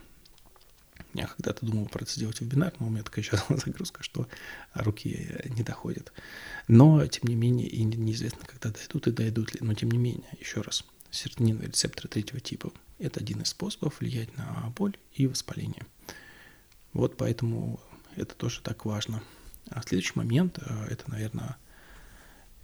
[1.16, 4.28] Я когда-то думал про это сделать вебинар, но у меня такая сейчас загрузка, что
[4.74, 6.12] руки не доходят.
[6.68, 9.60] Но, тем не менее, и неизвестно, когда дойдут и дойдут ли.
[9.62, 14.36] Но, тем не менее, еще раз, серотониновые рецепторы третьего типа– это один из способов влиять
[14.36, 15.86] на боль и воспаление.
[16.92, 17.80] Вот поэтому
[18.18, 19.24] это тоже так важно.
[19.70, 21.56] А следующий момент э,– это, наверное,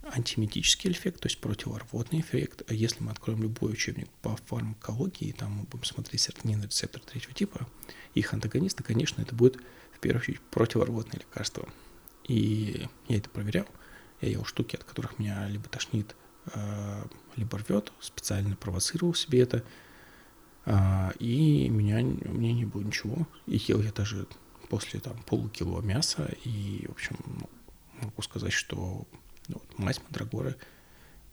[0.02, 2.62] антиметический эффект, то есть противорвотный эффект.
[2.68, 7.32] А если мы откроем любой учебник по фармакологии, там мы будем смотреть серотонин рецептор третьего
[7.34, 7.66] типа,
[8.14, 9.56] их антагонисты, конечно, это будет
[9.92, 11.68] в первую очередь противорвотные лекарства.
[12.26, 13.66] И я это проверял.
[14.20, 16.14] Я ел штуки, от которых меня либо тошнит,
[16.54, 17.04] э,
[17.36, 19.64] либо рвет, специально провоцировал себе это.
[20.64, 23.26] А, и меня, мне не было ничего.
[23.46, 24.26] И ел я даже
[24.68, 26.30] после там полукило мяса.
[26.44, 27.16] И, в общем,
[28.00, 29.06] могу сказать, что ну,
[29.48, 30.56] вот, мать Мандрагоры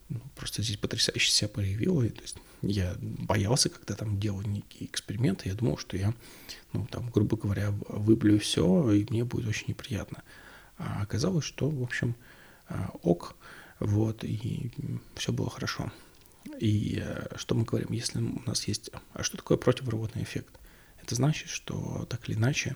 [0.10, 2.04] ну, просто здесь потрясающе себя проявила.
[2.04, 6.14] И, то есть я боялся, когда там делал некие эксперименты, я думал, что я,
[6.74, 10.24] ну, там, грубо говоря, выблю все, и мне будет очень неприятно.
[10.78, 12.16] А оказалось, что, в общем,
[12.68, 13.36] а, ок,
[13.80, 14.72] вот, и
[15.16, 15.92] все было хорошо.
[16.60, 18.90] И э, что мы говорим, если у нас есть...
[19.14, 20.60] А что такое противорвотный эффект?
[21.02, 22.76] Это значит, что так или иначе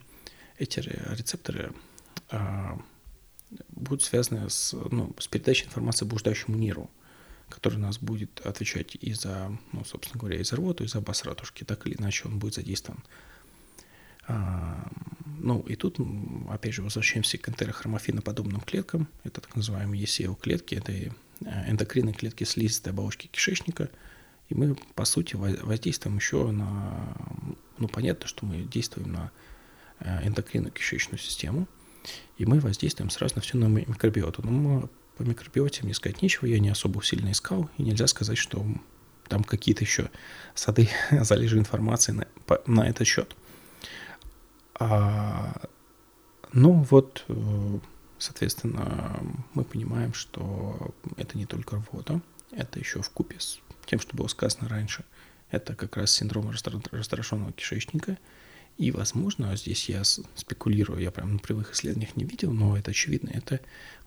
[0.58, 1.74] эти рецепторы
[2.30, 2.80] а,
[3.70, 6.90] будут связаны с, ну, с передачей информации блуждающему нерву,
[7.50, 11.02] который у нас будет отвечать и за, ну, собственно говоря, и за рвоту, и за
[11.02, 11.64] басратушки.
[11.64, 13.04] Так или иначе он будет задействован.
[14.28, 14.90] А,
[15.40, 15.98] ну, и тут,
[16.50, 19.08] опять же, возвращаемся к энтерохромофиноподобным клеткам.
[19.24, 21.12] Это так называемые ECL-клетки, это э,
[21.42, 23.90] эндокринные клетки слизистой оболочки кишечника.
[24.50, 27.16] И мы, по сути, воздействуем еще на...
[27.78, 29.32] Ну, понятно, что мы действуем на
[30.00, 31.68] э, эндокринную кишечную систему–
[32.38, 34.42] и мы воздействуем сразу на всю на микробиоту.
[34.42, 38.66] Но по микробиоте мне сказать нечего, я не особо сильно искал, и нельзя сказать, что
[39.28, 40.10] там какие-то еще
[40.56, 43.36] сады залежи информации на, по, на этот счет.
[44.76, 45.62] А,
[46.52, 47.80] ну вот, э,
[48.18, 49.20] соответственно,
[49.54, 54.28] мы понимаем, что это не только рвота, это еще в купе с тем, что было
[54.28, 55.06] сказано раньше.
[55.52, 58.18] Это как раз синдром расторошенного кишечника–
[58.78, 63.30] и, возможно, здесь я спекулирую, я прям на прямых исследованиях не видел, но это очевидно,
[63.30, 63.60] это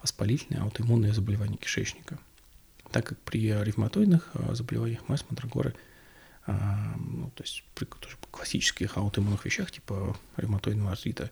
[0.03, 2.19] воспалительное аутоиммунное заболевание кишечника.
[2.91, 5.75] Так как при ревматоидных а, заболеваниях мазь мандрагоры,
[6.47, 7.87] а, ну, то есть при
[8.31, 11.31] классических аутоиммунных вещах, типа ревматоидного артрита,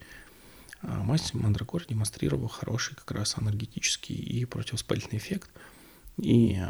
[0.82, 5.50] а, мазь мандрагоры демонстрировала хороший как раз анальгетический и противовоспалительный эффект.
[6.18, 6.60] И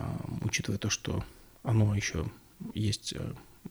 [0.41, 1.23] учитывая то, что
[1.63, 2.27] оно еще
[2.73, 3.15] есть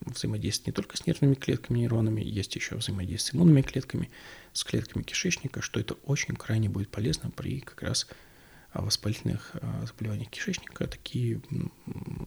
[0.05, 4.09] взаимодействие не только с нервными клетками, нейронами, есть еще взаимодействие с иммунными клетками,
[4.53, 8.07] с клетками кишечника, что это очень крайне будет полезно при как раз
[8.71, 10.87] а, воспалительных а, заболеваниях кишечника.
[10.87, 11.41] Такие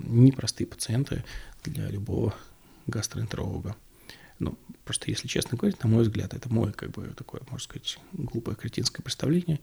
[0.00, 1.24] непростые пациенты
[1.64, 2.34] для любого
[2.86, 3.76] гастроэнтеролога.
[4.38, 7.98] Ну, просто если честно говорить, на мой взгляд, это мое, как бы, такое, можно сказать,
[8.12, 9.60] глупое кретинское представление,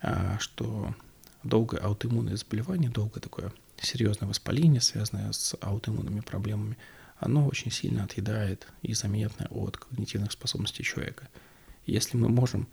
[0.00, 0.94] а, что
[1.42, 6.76] долгое аутоиммунное заболевание, долгое такое серьезное воспаление, связанное с аутоиммунными проблемами–
[7.22, 11.28] оно очень сильно отъедает и заметно от когнитивных способностей человека.
[11.86, 12.68] Если мы можем,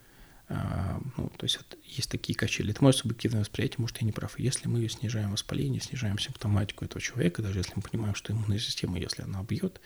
[0.48, 4.38] а, ну, то есть есть такие качели, это мое субъективное восприятие, может, я не прав.
[4.40, 9.00] Если мы снижаем воспаление, снижаем симптоматику этого человека, даже если мы понимаем, что иммунная система,
[9.00, 9.80] если она бьет,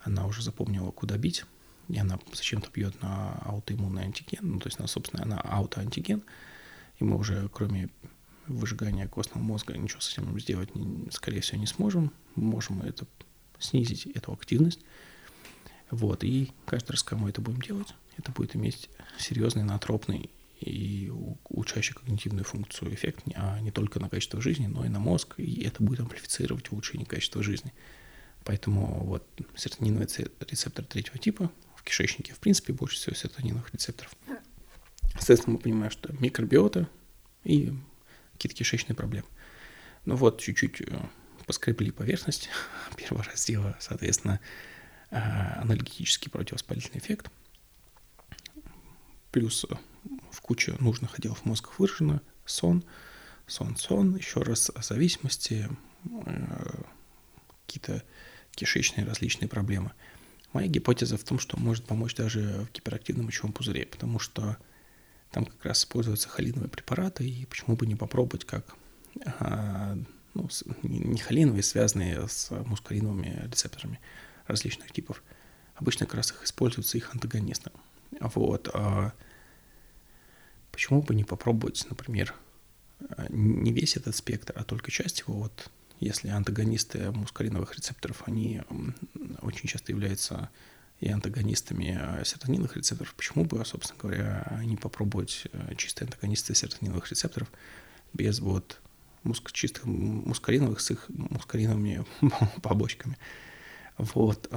[0.00, 1.44] она уже запомнила, куда бить,
[1.88, 6.22] и она зачем-то бьет на аутоиммунный антиген, ну, то есть на, собственно, на аутоантиген,
[6.98, 7.90] и мы уже, кроме
[8.46, 10.70] выжигания костного мозга, ничего с этим сделать,
[11.10, 12.12] скорее всего, не сможем.
[12.36, 13.06] Можем это
[13.58, 14.80] снизить эту активность.
[15.90, 21.12] Вот, и каждый раз, мы это будем делать, это будет иметь серьезный натропный и
[21.44, 25.62] улучшающий когнитивную функцию эффект, а не только на качество жизни, но и на мозг, и
[25.62, 27.72] это будет амплифицировать улучшение качества жизни.
[28.44, 30.06] Поэтому вот серотониновый
[30.48, 34.12] рецептор третьего типа в кишечнике, в принципе, больше всего серотониновых рецепторов.
[35.14, 36.88] Соответственно, мы понимаем, что микробиота
[37.44, 37.72] и
[38.32, 39.26] какие-то кишечные проблемы.
[40.04, 41.00] Ну вот, чуть-чуть э,
[41.46, 42.48] поскребли поверхность
[42.96, 44.40] первого раздела, соответственно,
[45.10, 47.30] э, анальгетический противовоспалительный эффект.
[49.32, 49.66] Плюс
[50.30, 52.84] в куче нужных отделов мозга выражено сон,
[53.46, 55.68] сон, сон, еще раз зависимости,
[57.66, 58.02] какие-то
[58.52, 59.92] кишечные различные проблемы.
[60.52, 64.56] Моя гипотеза в том, что может помочь даже в гиперактивном мочевом пузыре, потому что
[65.30, 68.74] там как раз используются холиновые препараты, и почему бы не попробовать как
[70.44, 74.00] а, ну, не холиновые, связанные с мускариновыми рецепторами
[74.46, 75.22] различных типов.
[75.74, 77.70] Обычно как раз их используются их антагонисты.
[78.20, 78.68] Вот.
[78.72, 79.12] А
[80.72, 82.34] почему бы не попробовать, например,
[83.28, 85.70] не весь этот спектр, а только часть его, вот
[86.00, 88.62] если антагонисты мускариновых рецепторов, они
[89.42, 90.50] очень часто являются
[91.00, 97.10] и антагонистами э, серотониновых рецепторов, почему бы, собственно говоря, не попробовать э, чистые антагонисты серотониновых
[97.10, 97.50] рецепторов
[98.14, 98.80] без вот
[99.26, 102.04] муск, чистых мускариновых с их мускариновыми
[102.62, 103.16] побочками.
[103.98, 104.50] Вот.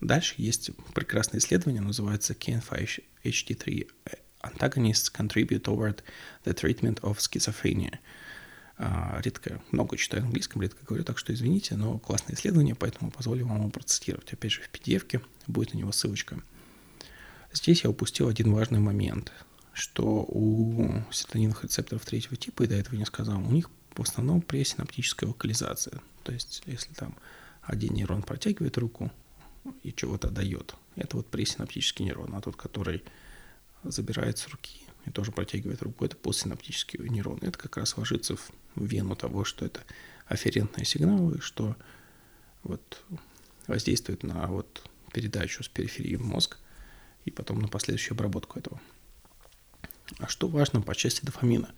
[0.00, 3.88] Дальше есть прекрасное исследование, называется KN5-HT3
[4.42, 6.02] Antagonists Contribute Toward
[6.44, 7.98] the Treatment of Schizophrenia–
[8.80, 13.44] а, редко, много читаю английском, редко говорю, так что извините, но классное исследование, поэтому позволю
[13.46, 14.32] вам его процитировать.
[14.32, 16.40] Опять же, в PDF будет на него ссылочка.
[17.52, 19.32] Здесь я упустил один важный момент,
[19.78, 24.40] что у серотониновых рецепторов третьего типа, и до этого не сказал, у них в основном
[24.42, 26.00] пресинаптическая локализация.
[26.24, 27.16] То есть, если там
[27.62, 29.10] один нейрон протягивает руку
[29.82, 33.04] и чего-то дает, это вот пресинаптический нейрон, а тот, который
[33.84, 37.38] забирает с руки и тоже протягивает руку, это постсинаптический нейрон.
[37.42, 39.82] Это как раз ложится в вену того, что это
[40.26, 41.76] афферентные сигналы, что
[42.62, 43.02] вот
[43.66, 46.58] воздействует на вот передачу с периферии в мозг
[47.24, 48.80] и потом на последующую обработку этого.
[50.18, 51.70] А что важно по части дофамина?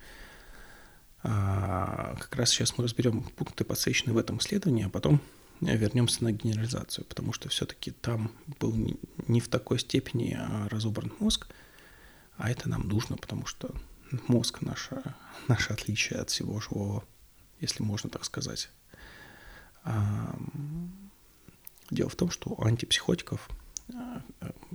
[1.23, 5.21] А, как раз сейчас мы разберем пункты, подсвеченные в этом исследовании, а потом
[5.59, 8.75] вернемся на генерализацию, потому что все-таки там был
[9.27, 11.47] не в такой степени а, разобран мозг,
[12.37, 13.73] а это нам нужно, потому что
[14.27, 15.01] мозг наше,
[15.47, 17.03] наше отличие от всего живого,
[17.59, 18.69] если можно так сказать.
[21.91, 23.49] Дело в том, что у антипсихотиков
[23.93, 24.21] а,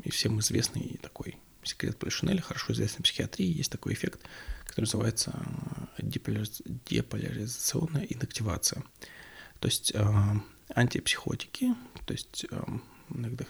[0.04, 4.22] и всем известный такой секрет Полишинеля, хорошо известный в психиатрии, есть такой эффект,
[4.66, 8.82] который называется а, деполяризационная инактивация.
[9.60, 10.40] То есть а,
[10.74, 11.74] антипсихотики,
[12.04, 12.46] то есть
[13.10, 13.44] иногда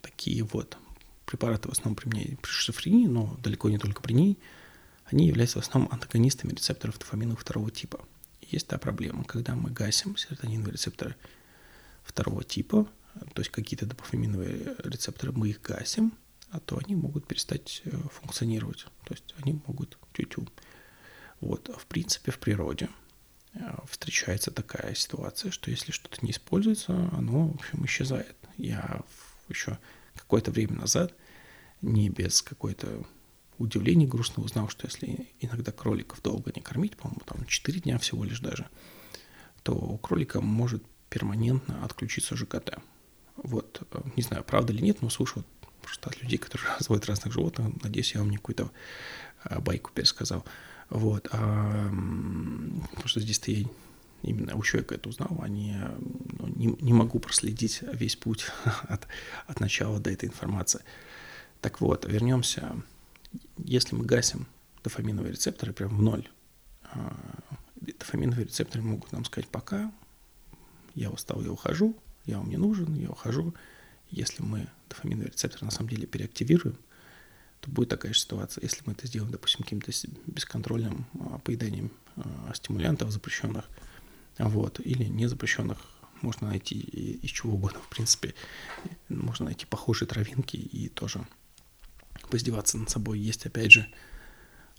[0.00, 0.76] такие вот
[1.26, 4.38] препараты в основном применяют при шизофрении, но далеко не только при ней,
[5.06, 8.04] они являются в основном антагонистами рецепторов дофамина второго типа.
[8.40, 11.16] Есть та проблема, когда мы гасим серотониновые рецепторы
[12.04, 12.86] второго типа,
[13.34, 16.12] то есть какие-то дофаминовые рецепторы, мы их гасим,
[16.60, 18.86] то они могут перестать э, функционировать.
[19.04, 20.46] То есть они могут тю-тю.
[21.40, 22.88] Вот, а в принципе, в природе
[23.54, 28.36] э, встречается такая ситуация, что если что-то не используется, оно, в общем, исчезает.
[28.56, 29.00] Я
[29.48, 29.78] еще
[30.14, 31.14] какое-то время назад,
[31.80, 33.04] не без какой-то
[33.58, 38.24] удивления грустно узнал, что если иногда кроликов долго не кормить, по-моему, там 4 дня всего
[38.24, 38.68] лишь даже,
[39.62, 42.78] то у кролика может перманентно отключиться ЖКТ.
[43.36, 45.44] Вот, э, не знаю, правда или нет, но слушаю
[45.82, 47.82] просто от людей, которые разводят разных животных.
[47.82, 48.70] Надеюсь, я вам не какую-то
[49.44, 50.44] э, байку пересказал.
[50.90, 51.28] Вот.
[51.32, 51.88] А,
[52.90, 53.66] потому что здесь-то я
[54.22, 55.78] именно у человека это узнал, а не,
[56.38, 58.46] ну, не, не могу проследить весь путь
[58.88, 59.06] от,
[59.46, 60.82] от начала до этой информации.
[61.60, 62.76] Так вот, вернемся.
[63.58, 64.46] Если мы гасим
[64.84, 66.28] дофаминовые рецепторы прям в ноль,
[66.82, 67.16] а,
[67.80, 69.92] дофаминовые рецепторы могут нам сказать «пока,
[70.94, 73.54] я устал, я ухожу, я вам не нужен, я ухожу».
[74.12, 76.78] Если мы дофаминовые рецепторы на самом деле переактивируем,
[77.60, 78.62] то будет такая же ситуация.
[78.62, 79.90] Если мы это сделаем, допустим, каким-то
[80.26, 83.68] бесконтрольным а, поеданием а, стимулянтов запрещенных–
[84.38, 85.78] вот, или незапрещенных
[86.20, 88.34] можно найти из чего угодно, в принципе.
[89.08, 91.26] Можно найти похожие травинки и тоже
[92.30, 93.18] поиздеваться над собой.
[93.18, 93.86] Есть, опять же,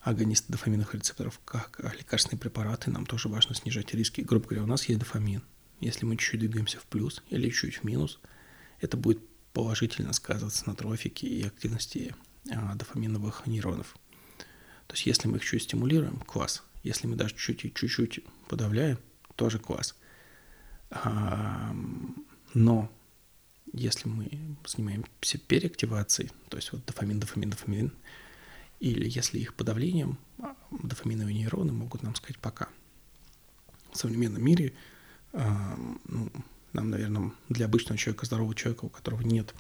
[0.02, 2.91] агонисты дофаминовых рецепторов, как лекарственные препараты.
[2.91, 4.22] Нам тоже важно снижать риски.
[4.22, 5.43] Грубо говоря, у нас есть дофамин.
[5.82, 8.19] Если мы чуть-чуть двигаемся в плюс или чуть в минус,
[8.84, 9.19] это будет
[9.54, 12.13] положительно сказываться на трофике и активности
[12.52, 13.96] а, дофаминовых нейронов.
[14.88, 16.63] То есть, если мы их чуть стимулируем, класс.
[16.84, 18.19] Если мы даже чуть-чуть
[18.50, 19.00] подавляем,
[19.36, 19.96] тоже класс.
[22.54, 22.92] Но
[23.71, 24.29] если мы
[24.65, 27.94] занимаемся переактивацией, то есть вот дофамин, дофамин, дофамин,
[28.81, 32.67] или если их подавлением, а, дофаминовые нейроны могут нам сказать «пока».
[33.94, 34.73] В современном мире
[35.34, 36.31] ну,
[36.74, 39.54] нам, наверное, для обычного человека, здорового человека, у которого нет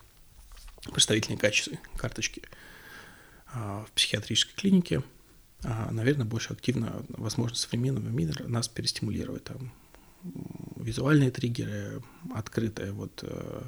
[0.91, 2.43] представительной качества, карточки
[3.47, 5.03] а, в психиатрической клинике,
[5.63, 9.45] а, наверное, больше активно, возможно, современного мира нас перестимулирует.
[9.45, 9.71] Там,
[10.77, 12.01] визуальные триггеры,
[12.33, 13.61] открытые вот э,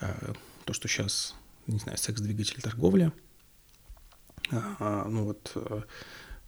[0.00, 0.32] э,
[0.64, 1.34] то, что сейчас,
[1.66, 3.12] не знаю, секс-двигатель торговли,
[4.50, 5.82] а, ну вот э,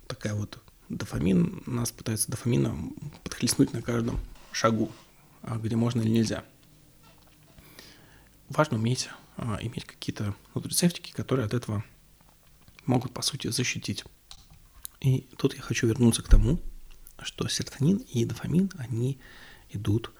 [0.06, 0.58] такая вот
[0.88, 4.20] дофамин, нас пытается дофамином подхлестнуть на каждом
[4.52, 4.92] шагу,
[5.46, 6.44] где можно или нельзя.
[8.48, 11.84] Важно уметь а, иметь какие-то нутрицептики, которые от этого
[12.86, 14.04] могут, по сути, защитить.
[15.00, 16.60] И тут я хочу вернуться к тому,
[17.22, 19.18] что серотонин и дофамин, они
[19.70, 20.12] идут,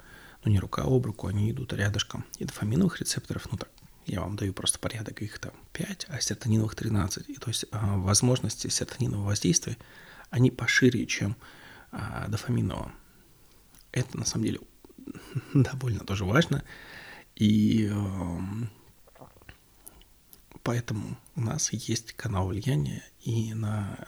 [0.45, 2.25] ну не рука об руку, они идут рядышком.
[2.39, 3.71] И дофаминовых рецепторов, ну так,
[4.07, 7.29] я вам даю просто порядок, их там 5, а серотониновых 13.
[7.29, 9.77] И то есть а, возможности серотонинового воздействия,
[10.31, 11.37] они пошире, чем
[11.93, 12.93] а, дофаминового.
[13.93, 14.61] Это на самом деле
[15.55, 16.63] довольно тоже важно.
[17.37, 18.39] И э,
[20.63, 24.07] поэтому у нас есть канал влияния и на...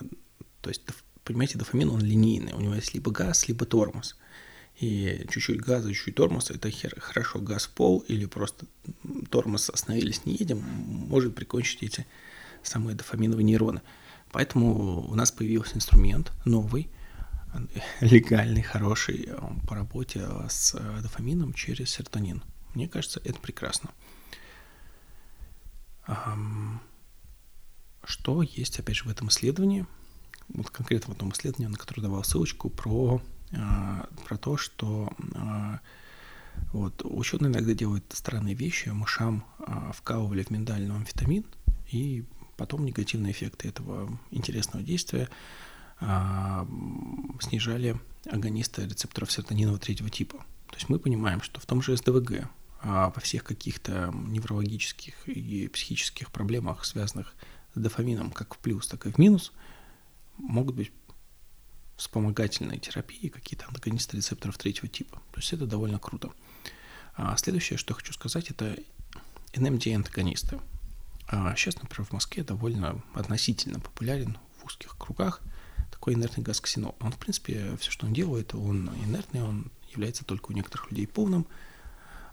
[0.60, 0.82] То есть,
[1.24, 2.52] понимаете, дофамин, он линейный.
[2.52, 4.16] У него есть либо газ, либо тормоз.
[4.78, 8.66] И чуть-чуть газа, чуть-чуть тормоза, это хер, хорошо газ в пол или просто
[9.30, 12.06] тормоз остановились, не едем, может прикончить эти
[12.62, 13.80] самые дофаминовые нейроны.
[14.32, 16.90] Поэтому у нас появился инструмент новый,
[18.00, 19.28] легальный, хороший
[19.66, 22.42] по работе с дофамином через серотонин.
[22.74, 23.90] Мне кажется, это прекрасно.
[28.04, 29.86] Что есть, опять же, в этом исследовании?
[30.48, 33.20] Вот конкретно в этом исследовании, на которое давал ссылочку, про,
[33.52, 35.12] а, про то, что
[36.72, 38.90] вот, ученые иногда делают странные вещи.
[38.90, 39.44] Мышам
[39.92, 41.44] вкалывали в миндальный амфетамин,
[41.90, 42.24] и
[42.56, 45.28] потом негативные эффекты этого интересного действия
[46.00, 47.98] снижали
[48.30, 50.38] агонисты рецепторов серотонинового третьего типа.
[50.68, 52.48] То есть мы понимаем, что в том же СДВГ
[52.82, 57.34] во всех каких-то неврологических и психических проблемах, связанных
[57.74, 59.52] с дофамином как в плюс, так и в минус,
[60.36, 60.92] могут быть
[61.96, 65.16] вспомогательные терапии, какие-то антагонисты рецепторов третьего типа.
[65.32, 66.30] То есть это довольно круто.
[67.14, 68.76] А следующее, что хочу сказать, это
[69.54, 70.60] NMDA-антагонисты.
[71.28, 75.40] А сейчас, например, в Москве довольно относительно популярен в узких кругах
[76.06, 76.94] такой инертный газ ксенол.
[77.00, 81.04] Он, в принципе, все, что он делает, он инертный, он является только у некоторых людей
[81.04, 81.48] полным,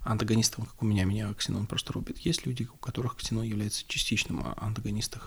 [0.01, 2.19] антагонистом, как у меня, меня ксенон просто рубит.
[2.19, 5.23] Есть люди, у которых ксенон является частичным антагонистом,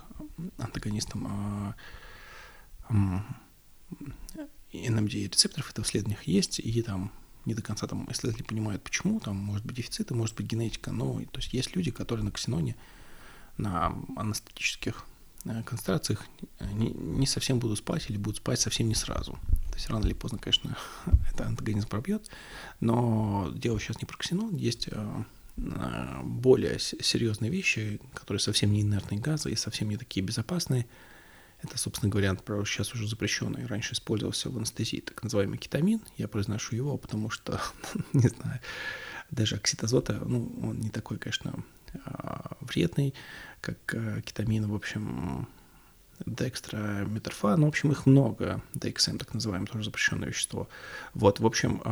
[0.59, 1.75] антагонистом
[2.89, 3.27] а,
[4.73, 7.11] NMDA рецепторов, это в исследованиях есть, и там
[7.47, 11.21] не до конца там исследователи понимают, почему, там может быть дефициты, может быть генетика, но
[11.33, 12.77] то есть есть люди, которые на ксеноне,
[13.57, 15.05] на анестетических
[15.63, 16.25] концентрациях
[16.73, 19.33] не, не совсем будут спать или будут спать совсем не сразу.
[19.33, 20.77] То есть рано или поздно, конечно,
[21.33, 22.29] это антагонизм пробьет,
[22.81, 25.25] но дело сейчас не про ксенон, есть э,
[26.23, 30.87] более серьезные вещи, которые совсем не инертные газы и совсем не такие безопасные.
[31.63, 32.37] Это, собственно говоря,
[32.67, 36.03] сейчас уже запрещенный, раньше использовался в анестезии, так называемый кетамин.
[36.19, 37.61] Я произношу его, потому что,
[38.13, 38.61] не знаю,
[39.31, 41.65] даже окситозота, ну, он не такой, конечно,
[42.05, 43.15] а, вредный,
[43.67, 44.69] как э, кетамин.
[44.69, 45.49] В общем,
[46.25, 48.63] Декстра, Меторфан, ну, в общем, их много.
[48.75, 50.69] DXM, так называемое, тоже запрещенное вещество.
[51.15, 51.83] Вот, в общем,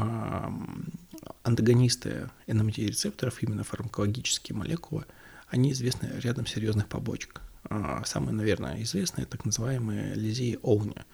[1.42, 5.04] антагонисты NMDA-рецепторов, именно фармакологические молекулы,
[5.48, 7.40] они известны рядом серьезных побочек.
[7.64, 11.04] А, самые, наверное, известные, так называемые лизии Оуни.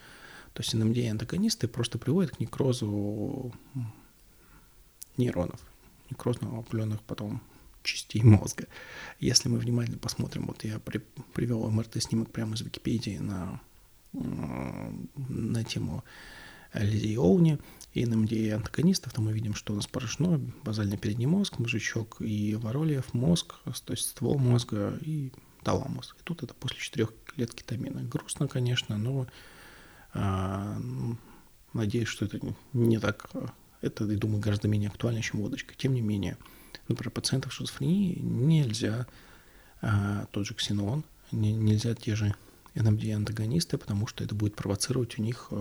[0.52, 3.52] То есть NMDA-антагонисты просто приводят к некрозу
[5.16, 5.60] нейронов,
[6.10, 7.40] некрозно определенных потом
[7.82, 8.66] частей мозга.
[9.18, 10.98] Если мы внимательно посмотрим, вот я при,
[11.34, 13.60] привел МРТ-снимок прямо из Википедии на,
[14.12, 16.04] на тему
[16.74, 17.58] Лидии Оуни
[17.94, 22.16] и на МДА антагонистов, то мы видим, что у нас поражено базальный передний мозг, мозжечок
[22.20, 25.32] и воролиев мозг, то есть ствол мозга и
[25.64, 26.14] таламус.
[26.18, 28.02] И тут это после четырех лет кетамина.
[28.02, 29.26] Грустно, конечно, но
[30.12, 30.80] а,
[31.72, 32.40] надеюсь, что это
[32.72, 33.30] не так,
[33.80, 35.74] это, я думаю, гораздо менее актуально, чем водочка.
[35.74, 36.36] Тем не менее,
[36.90, 39.06] Например, пациентов шизофрении нельзя
[39.80, 42.34] а, тот же ксенон, не, нельзя те же
[42.74, 45.54] NMD-антагонисты, потому что это будет провоцировать у них э,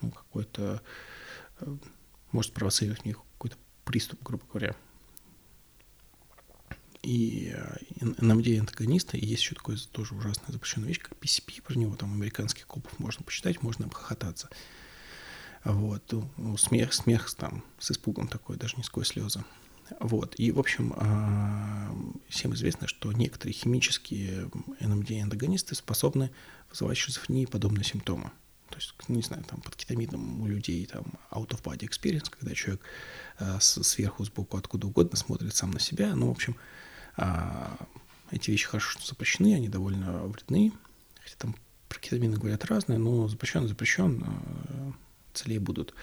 [0.00, 0.80] ну, какой-то,
[1.60, 1.76] э,
[2.30, 4.76] может провоцировать у них какой-то приступ, грубо говоря.
[7.02, 11.96] И э, NMD-антагонисты, и есть еще такое тоже ужасная запрещенная вещь, как PCP, про него
[11.96, 14.48] там американских копов можно почитать, можно обхохотаться.
[15.64, 16.02] Вот,
[16.36, 19.44] ну, смех, смех там с испугом такой, даже не сквозь слезы.
[20.00, 20.34] Вот.
[20.38, 21.94] И, в общем, а,
[22.28, 26.30] всем известно, что некоторые химические NMDA-антагонисты способны
[26.70, 28.30] вызывать шизофрении подобные симптомы.
[28.70, 32.54] То есть, не знаю, там под кетамином у людей там out of body experience, когда
[32.54, 32.82] человек
[33.38, 36.14] а, сверху, сбоку, откуда угодно смотрит сам на себя.
[36.14, 36.56] Ну, в общем,
[37.16, 37.76] а,
[38.30, 40.72] эти вещи хорошо что запрещены, они довольно вредны.
[41.22, 41.56] Хотя там
[41.88, 44.24] про кетамины говорят разные, но запрещен, запрещен,
[45.34, 45.94] целей будут.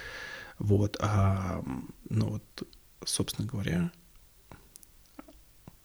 [0.60, 1.64] Вот, а,
[2.10, 2.68] ну вот,
[3.06, 3.92] собственно говоря,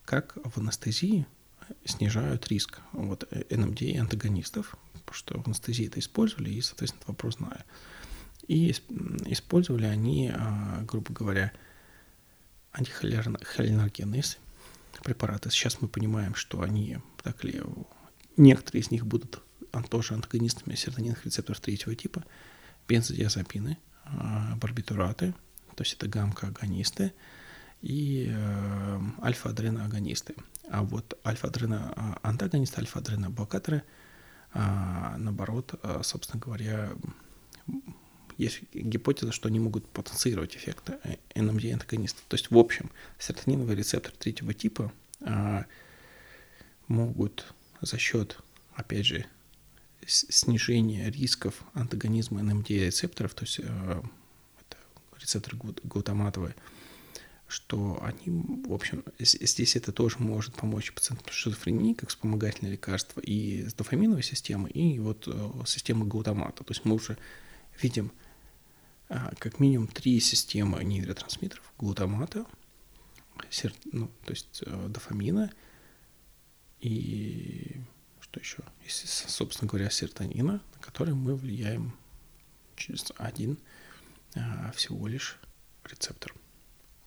[0.04, 1.26] как в анестезии
[1.84, 7.36] снижают риск вот, НМД и антагонистов, потому что в анестезии это использовали, и, соответственно, вопрос
[7.36, 7.62] знаю.
[8.46, 8.72] И
[9.26, 11.52] использовали они, а, грубо говоря,
[12.72, 14.22] антихолинергенные
[15.02, 15.50] препараты.
[15.50, 17.62] Сейчас мы понимаем, что они, так или
[18.36, 19.42] некоторые из них будут
[19.88, 22.24] тоже антагонистами серотониновых рецепторов третьего типа,
[22.86, 25.34] бензодиазепины, а, барбитураты,
[25.74, 27.12] то есть это гамма-агонисты
[27.82, 30.34] и э, альфа-адреноагонисты.
[30.70, 33.82] А вот альфа-адреноантагонисты, альфа-адреноблокаторы,
[34.52, 36.92] а, наоборот, а, собственно говоря,
[38.38, 40.90] есть гипотеза, что они могут потенцировать эффект
[41.34, 42.20] NMD-антагониста.
[42.28, 45.66] То есть, в общем, серотониновые рецепторы третьего типа а,
[46.88, 48.38] могут за счет,
[48.74, 49.26] опять же,
[50.06, 54.02] снижения рисков антагонизма NMD-рецепторов, то есть а,
[55.24, 56.54] это рецепторы глутаматовые,
[57.46, 63.20] что они, в общем, здесь это тоже может помочь пациентам с шизофренией, как вспомогательное лекарство,
[63.20, 66.64] и с дофаминовой системой, и вот э, система глутамата.
[66.64, 67.18] То есть мы уже
[67.82, 68.12] видим
[69.08, 72.46] а, как минимум три системы нейротрансмиттеров, глутамата,
[73.50, 75.52] сер, ну, то есть э, дофамина
[76.80, 77.80] и
[78.20, 78.58] что еще?
[78.84, 81.94] И, собственно говоря, серотонина, на который мы влияем
[82.76, 83.58] через один
[84.74, 85.38] всего лишь
[85.84, 86.34] рецептор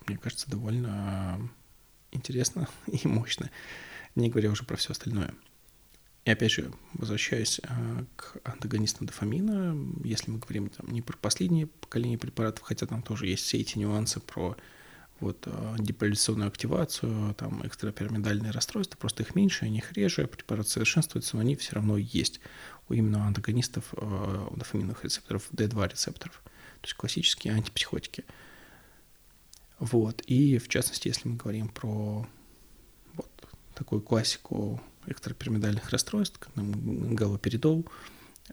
[0.07, 1.49] мне кажется, довольно
[2.11, 3.49] интересно и мощно,
[4.15, 5.33] не говоря уже про все остальное.
[6.25, 11.67] И опять же, возвращаясь а, к антагонистам дофамина, если мы говорим там, не про последнее
[11.67, 14.57] поколение препаратов, хотя там тоже есть все эти нюансы про
[15.21, 21.37] вот, а, деполяризационную активацию, там, экстрапирамидальные расстройства, просто их меньше, они их реже, препарат совершенствуется,
[21.37, 22.41] но они все равно есть
[22.89, 28.25] у именно антагонистов э, дофаминовых рецепторов, D2 рецепторов, то есть классические антипсихотики–
[29.79, 30.21] вот.
[30.25, 32.27] И в частности, если мы говорим про
[33.13, 33.29] вот
[33.75, 37.85] такую классику экстрапирамидальных расстройств, галоперидол,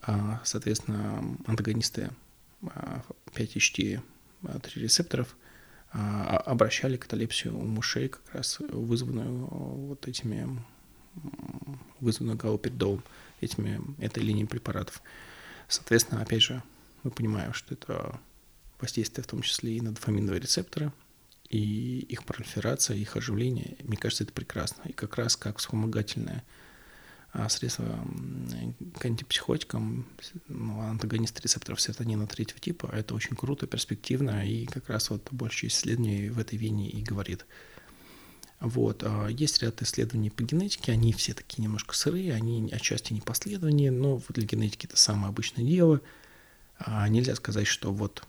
[0.03, 2.11] а, соответственно, антагонисты
[2.62, 4.01] 5-HT
[4.45, 5.35] а, 3 рецепторов
[5.93, 10.62] а, обращали каталепсию у мышей, как раз вызванную вот этими
[12.01, 13.03] вызванную галоперидолом,
[13.45, 15.03] этими, этой линией препаратов.
[15.68, 16.62] Соответственно, опять же,
[17.03, 18.20] мы понимаем, что это
[18.80, 20.92] воздействие в том числе и на дофаминовые рецепторы–
[21.55, 24.82] и их пролиферация, их оживление, мне кажется, это прекрасно.
[24.88, 26.42] И как раз как вспомогательное
[27.32, 28.05] а, средство
[28.99, 30.07] к антипсихотикам,
[30.49, 35.70] ну, антагонист рецепторов серотонина третьего типа, это очень круто, перспективно, и как раз вот большая
[35.70, 37.47] исследований в этой вене и говорит.
[38.64, 39.02] Вот.
[39.04, 44.22] А, есть ряд исследований по генетике, они все такие немножко сырые, они отчасти непоследования, но
[44.30, 46.00] для генетики это самое обычное дело.
[46.78, 48.24] А, нельзя сказать, что вот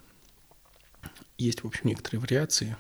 [1.38, 2.76] есть, в общем, некоторые вариации,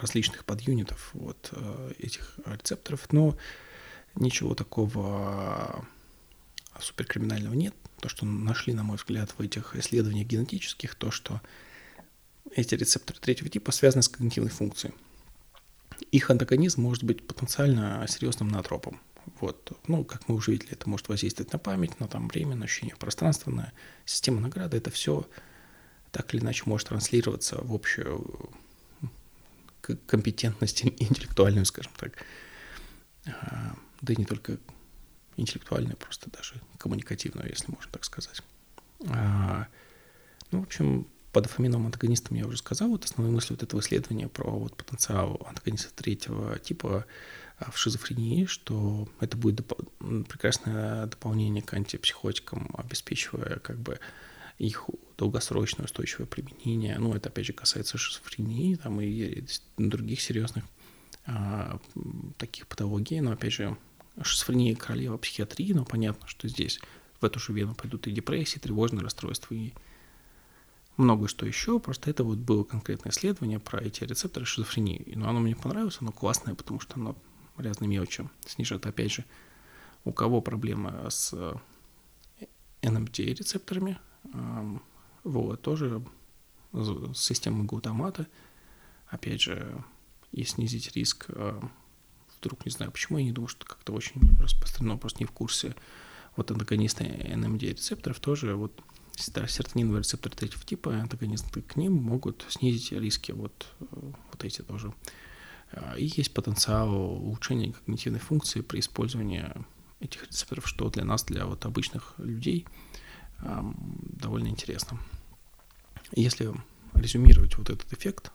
[0.00, 3.36] различных подюнитов вот э, этих рецепторов, но
[4.14, 5.84] ничего такого
[6.80, 7.74] суперкриминального нет.
[8.00, 11.40] То, что нашли, на мой взгляд, в этих исследованиях генетических, то, что
[12.52, 14.94] эти рецепторы третьего типа связаны с когнитивной функцией.
[16.10, 19.00] Их антагонизм может быть потенциально серьезным натропом.
[19.40, 19.72] Вот.
[19.86, 22.96] Ну, как мы уже видели, это может воздействовать на память, на там время, на ощущение
[22.96, 23.72] пространства, на
[24.04, 24.76] систему награды.
[24.76, 25.28] Это все
[26.10, 28.50] так или иначе может транслироваться в общую
[30.06, 32.24] компетентность интеллектуальную, скажем так.
[33.26, 34.58] А, да и не только
[35.36, 38.42] интеллектуальную, просто даже коммуникативную, если можно так сказать.
[39.08, 39.66] А,
[40.50, 41.06] ну, в общем,
[41.38, 42.88] по дофаминовым антагонистам я уже сказал.
[42.88, 47.06] Вот основные мысли вот этого исследования про вот потенциал антагонистов третьего типа
[47.60, 54.00] а, в шизофрении, что это будет доп- прекрасное дополнение к антипсихотикам, обеспечивая как бы
[54.58, 56.98] их долгосрочное устойчивое применение.
[56.98, 59.44] Ну, это, опять же, касается шизофрении там, и
[59.76, 60.64] других серьезных
[61.24, 61.78] а,
[62.36, 63.20] таких патологий.
[63.20, 63.76] Но, опять же,
[64.20, 66.80] шизофрения королева психиатрии, но понятно, что здесь
[67.20, 69.72] в эту же вену пойдут и депрессии, и тревожные расстройства, и
[70.98, 71.78] многое что еще.
[71.78, 75.14] Просто это вот было конкретное исследование про эти рецепторы шизофрении.
[75.14, 77.16] Но оно мне понравилось, оно классное, потому что оно
[77.56, 78.86] разные мелочи снижает.
[78.86, 79.24] Опять же,
[80.04, 81.34] у кого проблема с
[82.82, 83.98] NMDA-рецепторами,
[85.24, 86.02] вот, тоже
[87.14, 88.26] система глутамата,
[89.08, 89.84] опять же,
[90.32, 91.60] и снизить риск, а,
[92.38, 95.74] вдруг, не знаю почему, я не думаю, что как-то очень распространено, просто не в курсе,
[96.36, 98.80] вот антагонисты NMD рецепторов тоже, вот
[99.22, 104.92] серотониновые рецепторы третьего типа, антагонисты к ним могут снизить риски, вот, вот эти тоже.
[105.72, 109.50] А, и есть потенциал улучшения когнитивной функции при использовании
[110.00, 112.66] этих рецепторов, что для нас, для вот обычных людей,
[113.40, 114.98] довольно интересно.
[116.12, 116.52] Если
[116.94, 118.32] резюмировать вот этот эффект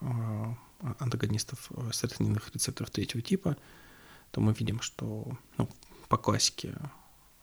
[0.00, 0.56] а,
[0.98, 3.56] антагонистов серотонинных рецепторов третьего типа,
[4.30, 5.68] то мы видим, что ну,
[6.08, 6.74] по классике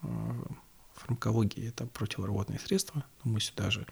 [0.02, 0.52] а,
[1.00, 3.88] фармакологии это противорвотные средства, но мы сюда же,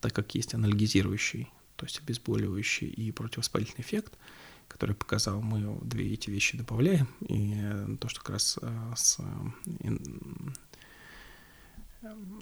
[0.00, 4.18] так как есть анальгизирующий, то есть обезболивающий и противовоспалительный эффект,
[4.68, 9.18] который показал, мы две эти вещи добавляем, и то, что как раз а, с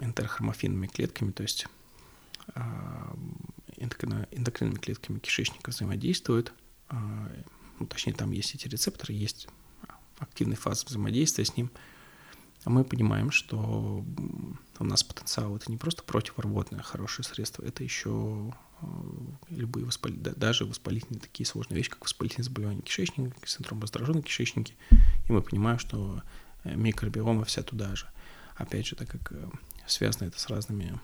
[0.01, 1.67] энтерохромофинными клетками, то есть
[3.77, 6.53] эндокринными клетками кишечника взаимодействуют.
[6.91, 9.49] Ну, точнее, там есть эти рецепторы, есть
[10.19, 11.71] активная фаза взаимодействия с ним.
[12.65, 14.05] А мы понимаем, что
[14.79, 18.53] у нас потенциал это не просто противорвотное хорошее средство, это еще
[19.51, 24.75] любые воспалительные, даже воспалительные такие сложные вещи, как воспалительные заболевания кишечника, синдром раздраженной кишечники.
[25.29, 26.23] И мы понимаем, что
[26.65, 28.07] э, микробиома вся туда же.
[28.57, 29.49] Опять же, так как э,
[29.87, 30.99] связано это с разными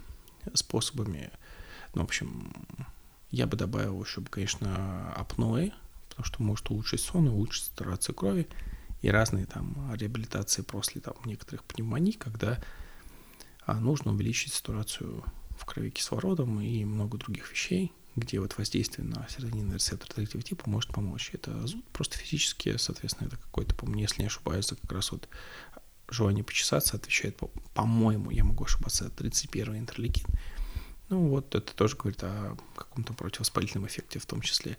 [0.55, 1.31] способами,
[1.95, 2.53] ну, в общем,
[3.31, 5.73] я бы добавил еще, конечно, апноэ,
[6.09, 8.49] потому что может улучшить сон улучшить сатурацию крови,
[9.07, 12.59] и разные там реабилитации после там некоторых пневмоний, когда
[13.65, 15.23] а, нужно увеличить сатурацию
[15.57, 20.69] в крови кислородом и много других вещей, где вот воздействие на серотонинный рецептор третьего типа
[20.69, 21.31] может помочь.
[21.33, 25.29] Это зуд просто физически, соответственно, это какой-то, по-моему, если не ошибаюсь, это как раз вот
[26.09, 27.39] желание почесаться отвечает,
[27.75, 30.27] по-моему, я могу ошибаться, 31 интерлейкин.
[31.11, 34.77] Ну вот это тоже говорит о каком-то противовоспалительном эффекте, в том числе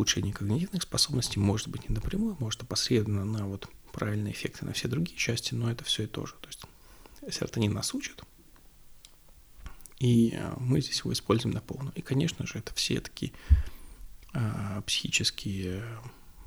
[0.00, 4.88] улучшение когнитивных способностей, может быть, не напрямую, может опосредованно на вот правильные эффекты на все
[4.88, 6.34] другие части, но это все и то же.
[6.40, 6.64] То есть
[7.36, 8.24] серотонин нас учит,
[9.98, 11.92] и э, мы здесь его используем на полную.
[11.94, 13.32] И, конечно же, это все такие
[14.32, 15.84] а, психические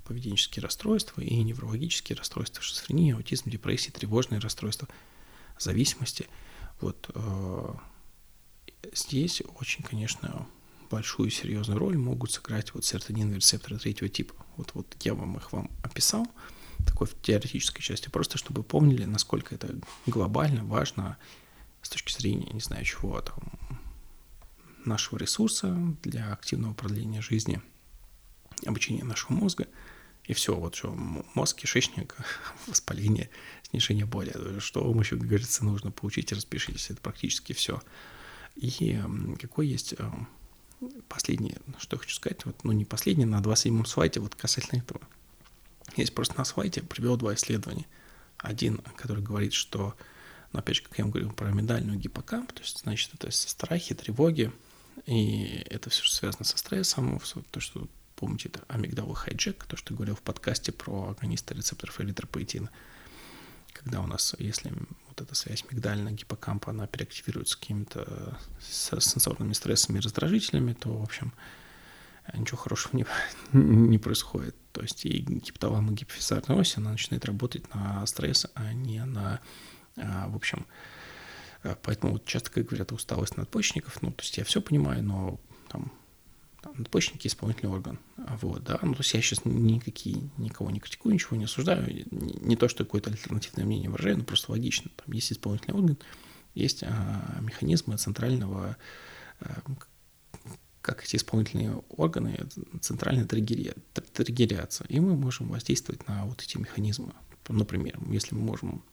[0.05, 4.87] поведенческие расстройства и неврологические расстройства, шизофрения, аутизм, депрессия, тревожные расстройства,
[5.59, 6.27] зависимости.
[6.81, 7.73] Вот э,
[8.93, 10.45] здесь очень, конечно,
[10.93, 14.35] большую серьезную роль могут сыграть вот серотониновые рецепторы третьего типа.
[14.57, 16.27] Вот, вот я вам их вам описал,
[16.85, 19.75] такой в теоретической части, просто чтобы помнили, насколько это
[20.05, 21.17] глобально важно
[21.81, 23.43] с точки зрения, не знаю чего, там,
[24.85, 27.61] нашего ресурса для активного продления жизни,
[28.65, 29.67] обучения нашего мозга–
[30.25, 30.93] и все, вот что,
[31.33, 32.15] мозг, кишечник,
[32.67, 33.29] воспаление,
[33.69, 34.59] снижение боли.
[34.59, 37.81] Что вам еще, как говорится, нужно получить, распишитесь, это практически все.
[38.55, 39.01] И
[39.41, 39.95] какой есть
[41.07, 45.01] последнее, что я хочу сказать, вот, ну не последнее, на 27-м слайде, вот касательно этого.
[45.95, 47.86] Есть просто на слайде привел два исследования.
[48.38, 49.95] Один, который говорит, что,
[50.51, 53.95] ну, опять же, как я вам говорил про медальную гиппокамп, то есть, значит, это страхи,
[53.95, 54.51] тревоги,
[55.05, 57.21] и это все связано со стрессом,
[57.51, 61.99] то, что помните, это амигдала хайджек, то, что я говорил в подкасте про агонисты рецепторов
[61.99, 62.69] эритропоэтина.
[63.73, 64.71] Когда у нас, если
[65.14, 71.34] вот эта связь мигдальная гиппокампа, она переактивируется какими-то сенсорными стрессами и раздражителями, то, в общем,
[72.34, 73.05] ничего хорошего не,
[73.53, 74.55] не происходит.
[74.72, 79.39] То есть и гипоталамо гипофизарная ось, она начинает работать на стресс, а не на,
[79.95, 80.66] в общем,
[81.84, 85.39] поэтому вот часто, как говорят, усталость надпочечников, ну, то есть я все понимаю, но
[85.70, 85.91] там
[86.64, 87.99] там, надпочечники исполнительный орган.
[88.41, 88.80] Вот, да.
[88.82, 91.86] Ну, то есть я сейчас никакие, никого не критикую, ничего не осуждаю.
[92.11, 94.89] Не, не то, что какое-то альтернативное мнение выражаю, но просто логично.
[94.95, 95.97] Там есть исполнительный орган,
[96.55, 98.78] есть а, механизмы центрального,
[99.41, 99.61] а,
[100.82, 102.39] как эти исполнительные органы
[102.82, 104.86] центрально триггерятся.
[104.88, 107.14] И мы можем воздействовать на вот эти механизмы.
[107.49, 108.84] Например, если мы можем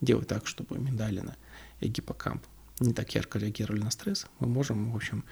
[0.00, 1.36] делать так, чтобы миндалина
[1.80, 2.42] и гиппокамп
[2.80, 5.24] не так ярко реагировали на стресс, мы можем, в общем,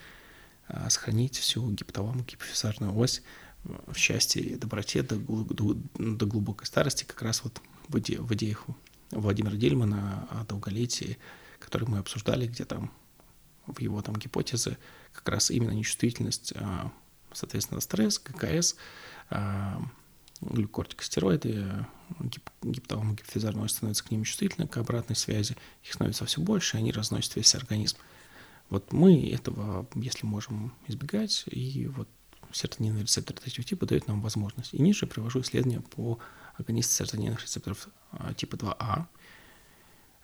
[0.88, 3.22] сохранить всю гипоталаму, гипофизарную ось
[3.64, 8.32] в счастье и доброте до, до, до глубокой старости, как раз вот в, иде, в
[8.34, 8.64] идеях
[9.10, 11.18] Владимира Дельмана о долголетии,
[11.58, 12.90] который мы обсуждали, где там
[13.66, 14.78] в его там гипотезы
[15.12, 16.90] как раз именно нечувствительность, а,
[17.32, 18.76] соответственно, стресс, ГКС,
[19.28, 19.80] а,
[20.40, 21.86] глюкортикостероиды,
[22.20, 26.76] гип, гипоталамо гипофизарная ось становится к ним чувствительны, к обратной связи, их становится все больше,
[26.76, 27.98] и они разносят весь организм.
[28.70, 32.08] Вот мы этого, если можем избегать, и вот
[32.52, 34.74] серотонинный рецептор третьего типа дает нам возможность.
[34.74, 36.18] И ниже привожу исследования по
[36.56, 39.06] агонисту серотонинных рецепторов а, типа 2А,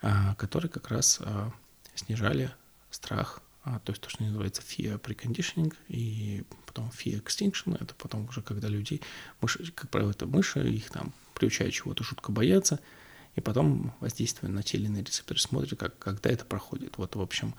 [0.02, 1.52] а, которые как раз а,
[1.94, 2.50] снижали
[2.90, 8.40] страх, то есть то, что называется fear preconditioning, и потом fear extinction, это потом уже
[8.40, 9.02] когда людей,
[9.40, 12.78] мыши, как правило, это мыши, их там приучают чего-то жутко бояться,
[13.34, 16.96] и потом воздействуя на те или иные рецепторы смотрят, как, когда это проходит.
[16.96, 17.56] Вот, в общем,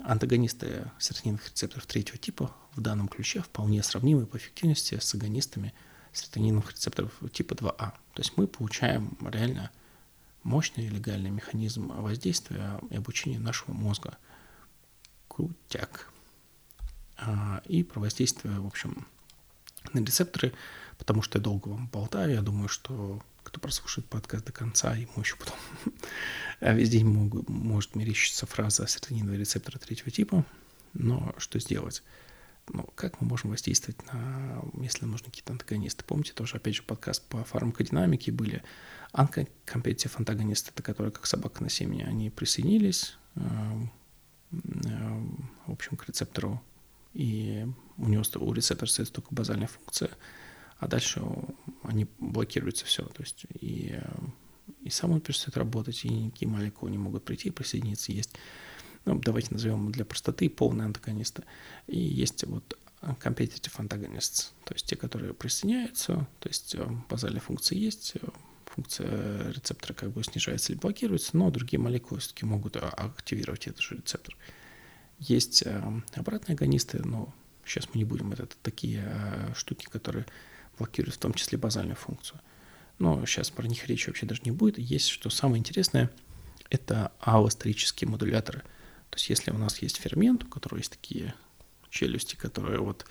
[0.00, 5.74] Антагонисты серотониновых рецепторов третьего типа в данном ключе вполне сравнимы по эффективности с агонистами
[6.12, 7.92] серотониновых рецепторов типа 2А.
[8.14, 9.70] То есть мы получаем реально
[10.42, 14.16] мощный легальный механизм воздействия и обучения нашего мозга.
[15.28, 16.10] Крутяк.
[17.18, 19.06] А, и про воздействие, в общем,
[19.92, 20.52] на рецепторы,
[20.96, 25.12] потому что я долго вам болтаю, я думаю, что кто прослушает подкаст до конца, ему
[25.18, 25.56] еще потом
[26.60, 30.44] везде могут, может мерещиться фраза серотониновые рецепторы третьего типа,
[30.92, 32.02] но что сделать?
[32.70, 36.04] Ну, как мы можем воздействовать на, если нужны какие-то антагонисты?
[36.04, 38.62] Помните, тоже, опять же, подкаст по фармакодинамике были
[39.14, 43.40] uncompetitive антагонисты, это которые, как собака на семени, они присоединились, э,
[44.52, 45.20] э,
[45.66, 46.62] в общем, к рецептору,
[47.14, 50.10] и у него у рецептора остается только базальная функция,
[50.78, 51.22] а дальше
[51.82, 53.98] они блокируются все, то есть и,
[54.82, 58.12] и сам он перестает работать, и никакие молекулы не могут прийти и присоединиться.
[58.12, 58.36] Есть
[59.04, 61.44] ну, давайте назовем для простоты, полные антагонисты.
[61.86, 67.78] И есть вот competitive antagonists, то есть те, которые присоединяются, то есть э, базальная функция
[67.78, 68.26] есть, э,
[68.66, 73.80] функция рецептора как бы снижается или блокируется, но другие молекулы все-таки могут а, активировать этот
[73.80, 74.36] же рецептор.
[75.18, 77.32] Есть э, обратные агонисты, но
[77.64, 79.08] сейчас мы не будем, это такие
[79.56, 80.26] штуки, которые
[80.78, 82.40] блокируют в том числе базальную функцию.
[82.98, 84.78] Но сейчас про них речи вообще даже не будет.
[84.78, 86.10] Есть, что самое интересное,
[86.70, 88.62] это аллостерические модуляторы–
[89.10, 91.34] то есть если у нас есть фермент, у которого есть такие
[91.90, 93.06] челюсти, которые вот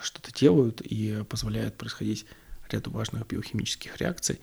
[0.00, 2.26] что-то делают и позволяют происходить
[2.68, 4.40] ряду важных биохимических реакций,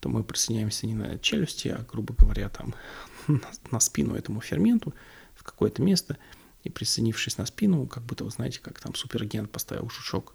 [0.00, 2.74] то мы присоединяемся не на челюсти, а, грубо говоря, там
[3.26, 4.94] на, на спину этому ферменту
[5.34, 6.16] в какое-то место,
[6.64, 10.34] и присоединившись на спину, как будто, вы знаете, как там суперагент поставил жучок,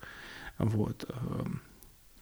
[0.66, 1.62] вот, эм,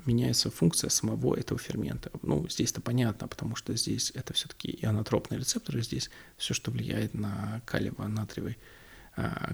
[0.06, 2.12] меняется функция самого этого фермента.
[2.22, 7.62] Ну, здесь-то понятно, потому что здесь это все-таки ионотропные рецепторы, здесь все, что влияет на
[7.66, 8.58] калиево-натриевый,
[9.16, 9.54] а,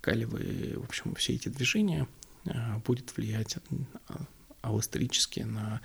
[0.00, 2.06] калиевые, в общем, все эти движения
[2.46, 3.56] а, будет влиять
[4.08, 4.26] а,
[4.62, 5.80] аллостерически на,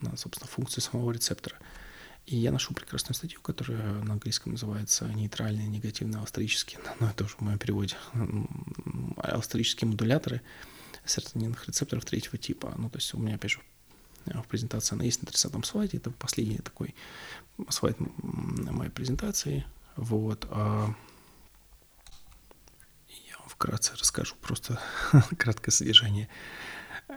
[0.00, 1.56] на, собственно, функцию самого рецептора.
[2.30, 7.36] И я нашел прекрасную статью, которая на английском называется «Нейтральные негативные аллостерические», но это уже
[7.36, 7.96] в моем переводе,
[9.16, 10.40] аллостерические модуляторы–
[11.04, 12.74] серотониновых рецепторов третьего типа.
[12.76, 13.60] Ну, то есть у меня, опять же,
[14.26, 16.94] в презентации она есть на 30 слайде, это последний такой
[17.68, 19.66] слайд моей презентации.
[19.96, 20.46] Вот.
[20.50, 20.94] А
[23.08, 24.80] я вам вкратце расскажу просто
[25.38, 26.28] краткое содержание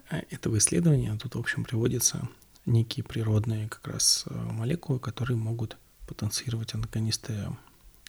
[0.09, 1.17] этого исследования.
[1.21, 2.27] Тут, в общем, приводятся
[2.65, 7.33] некие природные как раз э, молекулы, которые могут потенцировать антагонисты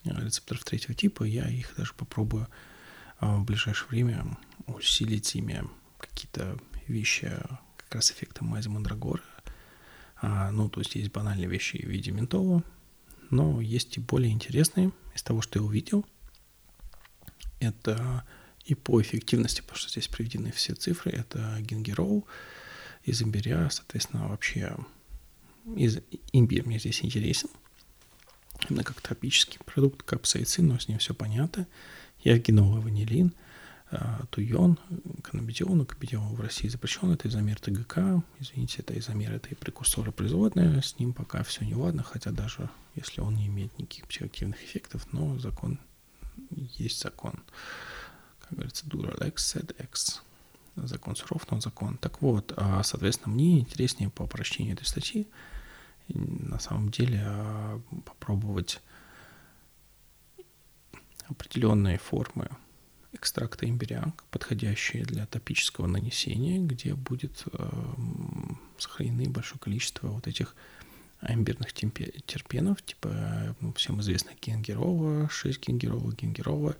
[0.05, 1.25] э, рецепторов третьего типа.
[1.25, 2.49] Я их даже попробую
[3.19, 4.37] а, в ближайшее время
[4.67, 5.65] усилить ими
[5.99, 7.33] какие-то вещи,
[7.77, 9.23] как раз эффекты мази мандрагоры.
[10.21, 12.63] А, ну, то есть есть банальные вещи в виде ментола,
[13.31, 16.05] но есть и более интересные из того, что я увидел.
[17.61, 18.25] Это
[18.65, 22.27] и по эффективности, потому что здесь приведены все цифры, это гингерол
[23.05, 24.77] из имбиря, соответственно, вообще
[25.77, 25.99] из
[26.33, 27.49] имбирь мне здесь интересен.
[28.69, 31.67] Именно как тропический продукт, капсаицин, но с ним все понятно.
[32.21, 33.35] Евгеновый ванилин,
[33.91, 34.79] а, туйон,
[35.23, 40.83] каннабидион, кабидион в России запрещен, это изомер ТГК, извините, это изомер, это и прекурсоры производные,
[40.83, 45.07] с ним пока все не ладно, хотя даже если он не имеет никаких психоактивных эффектов,
[45.13, 45.79] но закон
[46.51, 47.35] есть закон.
[48.41, 50.23] Как говорится, Duralex said X.
[50.77, 51.97] Закон суров, но закон.
[51.99, 55.29] Так вот, а, соответственно, мне интереснее по прочтению этой статьи
[56.09, 58.81] на самом деле а, попробовать
[61.29, 62.51] определенные формы
[63.15, 67.71] экстракта имбиря, подходящие для топического нанесения, где будет э,
[68.77, 70.55] сохранены большое количество вот этих
[71.27, 76.77] имбирных терпенов, типа ну, всем известных генгерова, 6 генгерова, генгерова,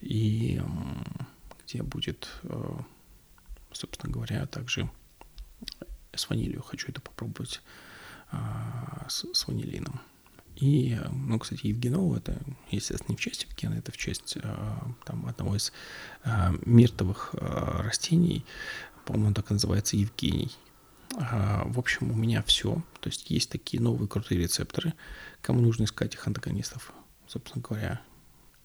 [0.00, 1.24] и э,
[1.64, 2.72] где будет, э,
[3.72, 4.90] собственно говоря, также
[6.14, 6.62] с ванилью.
[6.62, 7.60] Хочу это попробовать
[8.32, 8.36] э,
[9.08, 10.00] с, с ванилином.
[10.60, 12.38] И, ну, кстати, Евгенова, это,
[12.70, 15.72] естественно, не в честь Евгена, это в честь а, там, одного из
[16.22, 18.44] а, миртовых а, растений,
[19.06, 20.50] по-моему, так называется Евгений.
[21.12, 22.84] В общем, у меня все.
[23.00, 24.94] То есть есть такие новые крутые рецепторы.
[25.42, 26.92] Кому нужно искать их антагонистов,
[27.26, 28.00] собственно говоря,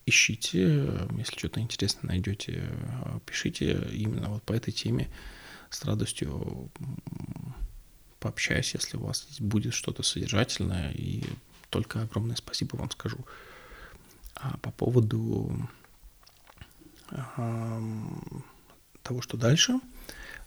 [0.06, 1.08] ищите.
[1.18, 2.70] Если что-то интересное найдете,
[3.26, 5.10] пишите именно вот по этой теме.
[5.70, 6.72] С радостью
[8.20, 11.24] пообщаюсь, если у вас будет что-то содержательное и
[11.70, 13.18] только огромное спасибо вам скажу.
[14.36, 15.70] А по поводу
[19.04, 19.80] того, что дальше,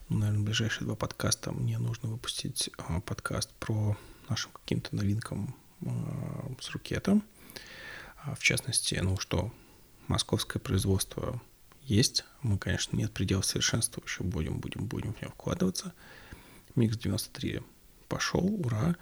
[0.08, 3.96] ну, наверное, в ближайшие два подкаста мне нужно выпустить а, подкаст про
[4.28, 5.54] нашим каким-то новинкам
[5.86, 7.20] а, с рукета.
[8.24, 9.52] А, в частности, ну что,
[10.06, 11.40] московское производство
[11.82, 12.24] есть.
[12.42, 15.92] Мы, конечно, нет предела совершенства, еще будем, будем, будем в него вкладываться.
[16.74, 17.62] Микс 93
[18.08, 18.96] пошел, ура.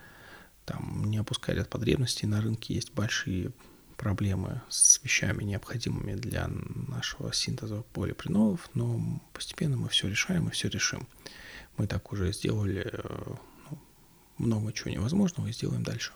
[0.65, 3.53] Там не опуская ряд потребностей, на рынке есть большие
[3.97, 10.69] проблемы с вещами, необходимыми для нашего синтеза полипринолов, но постепенно мы все решаем и все
[10.69, 11.09] решим.
[11.77, 13.35] Мы так уже сделали э,
[13.71, 13.79] ну,
[14.39, 16.13] много чего невозможного и сделаем дальше.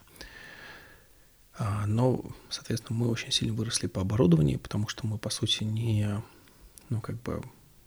[1.58, 6.22] А, но, соответственно, мы очень сильно выросли по оборудованию, потому что мы, по сути, не,
[6.88, 7.42] ну, как бы,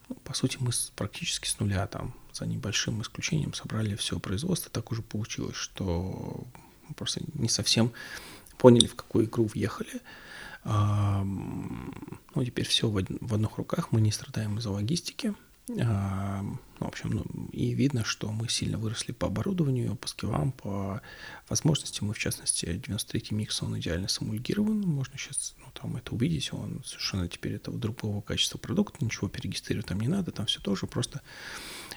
[0.09, 4.71] ну, по сути, мы практически с нуля там, за небольшим исключением, собрали все производство.
[4.71, 6.45] Так уже получилось, что
[6.87, 7.91] мы просто не совсем
[8.57, 10.01] поняли, в какую игру въехали.
[10.65, 15.33] Ну, теперь все в одних руках, мы не страдаем из-за логистики.
[15.67, 21.01] Ну, в общем, ну, и видно, что мы сильно выросли по оборудованию, по скиллам, по
[21.47, 22.09] возможностям.
[22.09, 24.81] Мы, в частности, 93-й микс, он идеально самульгирован.
[24.81, 26.51] Можно сейчас ну, там это увидеть.
[26.51, 30.85] Он совершенно теперь это другого качества продукт, ничего перерегистрировать там не надо, там все тоже.
[30.85, 31.21] Просто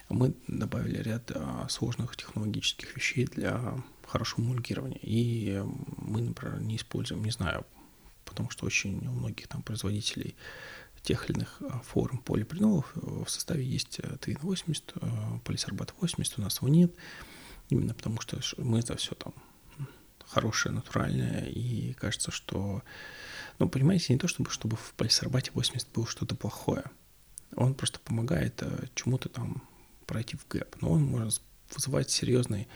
[0.08, 5.00] мы добавили ряд а, сложных технологических вещей для хорошего мульгирования.
[5.02, 5.60] И
[5.96, 7.66] мы, например, не используем, не знаю,
[8.24, 10.36] потому что очень у многих там производителей
[11.06, 15.08] тех или иных а, форм полипринолов э, в составе есть э, Twin 80, э,
[15.44, 16.92] полисорбат 80, у нас его нет,
[17.70, 19.32] именно потому что мы это все там
[20.26, 22.82] хорошее, натуральное, и кажется, что,
[23.60, 26.84] ну, понимаете, не то чтобы, чтобы в полисорбате 80 было что-то плохое,
[27.54, 28.60] он просто помогает
[28.96, 29.62] чему-то там
[30.06, 31.40] пройти в гэп, но он может
[31.72, 32.66] вызывать серьезный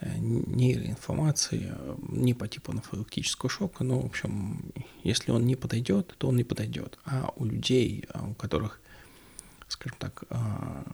[0.00, 4.72] нейроинформации, э, не по типу анафилактического шока, но, в общем,
[5.02, 6.98] если он не подойдет, то он не подойдет.
[7.04, 8.80] А у людей, а у которых,
[9.68, 10.84] скажем так, а,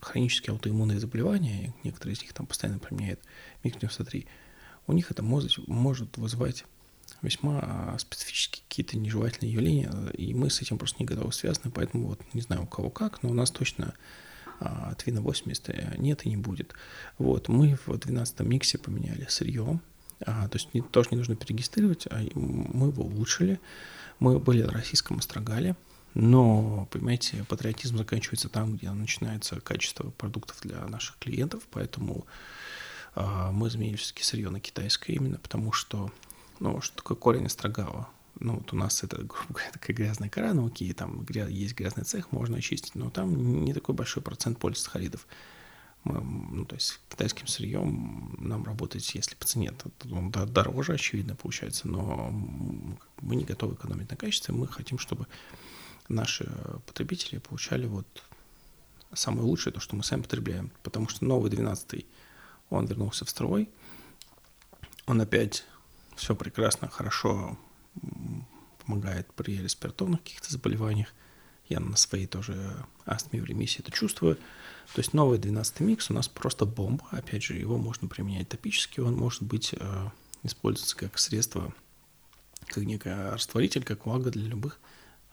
[0.00, 3.20] хронические аутоиммунные заболевания, некоторые из них там постоянно применяют
[3.64, 4.26] МИГ-93,
[4.86, 6.64] у них это может, может вызывать
[7.22, 12.08] весьма а, специфические какие-то нежелательные явления, и мы с этим просто не готовы связаны, поэтому
[12.08, 13.94] вот не знаю у кого как, но у нас точно
[14.60, 16.74] а Twin 80 э, нет и не будет.
[17.18, 19.80] Вот, мы в 12 миксе поменяли сырье,
[20.24, 23.60] а, то есть не, тоже не нужно перерегистрировать, а мы его улучшили.
[24.18, 25.76] Мы были на российском Острогале,
[26.14, 32.26] но, понимаете, патриотизм заканчивается там, где начинается качество продуктов для наших клиентов, поэтому
[33.14, 36.10] а, мы изменили все-таки сырье на китайское именно потому, что,
[36.60, 38.08] ну, что такое корень Острогала?
[38.38, 42.04] Ну, вот у нас это, грубо говоря, такая грязная кора, ну, окей, там есть грязный
[42.04, 45.26] цех, можно очистить, но там не такой большой процент полисахаридов.
[46.04, 51.34] Мы, ну, то есть китайским сырьем нам работать, если по цене, то, он дороже, очевидно,
[51.34, 52.30] получается, но
[53.20, 55.26] мы не готовы экономить на качестве, мы хотим, чтобы
[56.08, 56.44] наши
[56.86, 58.06] потребители получали вот
[59.12, 62.06] самое лучшее, то, что мы сами потребляем, потому что новый 12
[62.70, 63.68] он вернулся в строй,
[65.06, 65.64] он опять
[66.16, 67.58] все прекрасно, хорошо
[68.84, 71.12] помогает при респираторных каких-то заболеваниях.
[71.68, 74.36] Я на своей тоже астме в ремиссии это чувствую.
[74.94, 77.04] То есть новый 12 микс у нас просто бомба.
[77.10, 80.08] Опять же, его можно применять топически, он может быть э,
[80.44, 81.74] использоваться как средство,
[82.66, 84.78] как некий растворитель, как влага для любых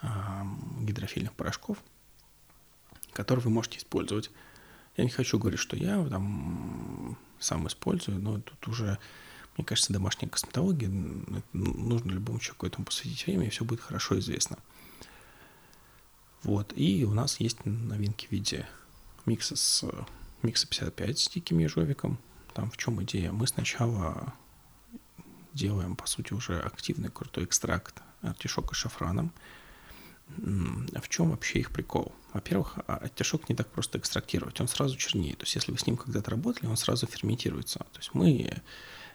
[0.01, 0.07] э,
[0.81, 1.77] гидрофильных порошков,
[3.11, 4.31] которые вы можете использовать.
[4.97, 8.97] Я не хочу говорить, что я там сам использую, но тут уже
[9.57, 10.89] мне кажется, домашняя косметология,
[11.53, 14.57] нужно любому человеку этому посвятить время, и все будет хорошо известно.
[16.43, 18.67] Вот, и у нас есть новинки в виде
[19.25, 19.85] микса с
[20.41, 22.19] микса 55 с диким ежовиком.
[22.53, 23.31] Там в чем идея?
[23.31, 24.33] Мы сначала
[25.53, 29.31] делаем, по сути, уже активный крутой экстракт артишока шафраном.
[30.37, 32.13] В чем вообще их прикол?
[32.33, 35.37] Во-первых, а, артишок не так просто экстрактировать, он сразу чернеет.
[35.37, 37.79] То есть, если вы с ним когда-то работали, он сразу ферментируется.
[37.79, 38.61] То есть, мы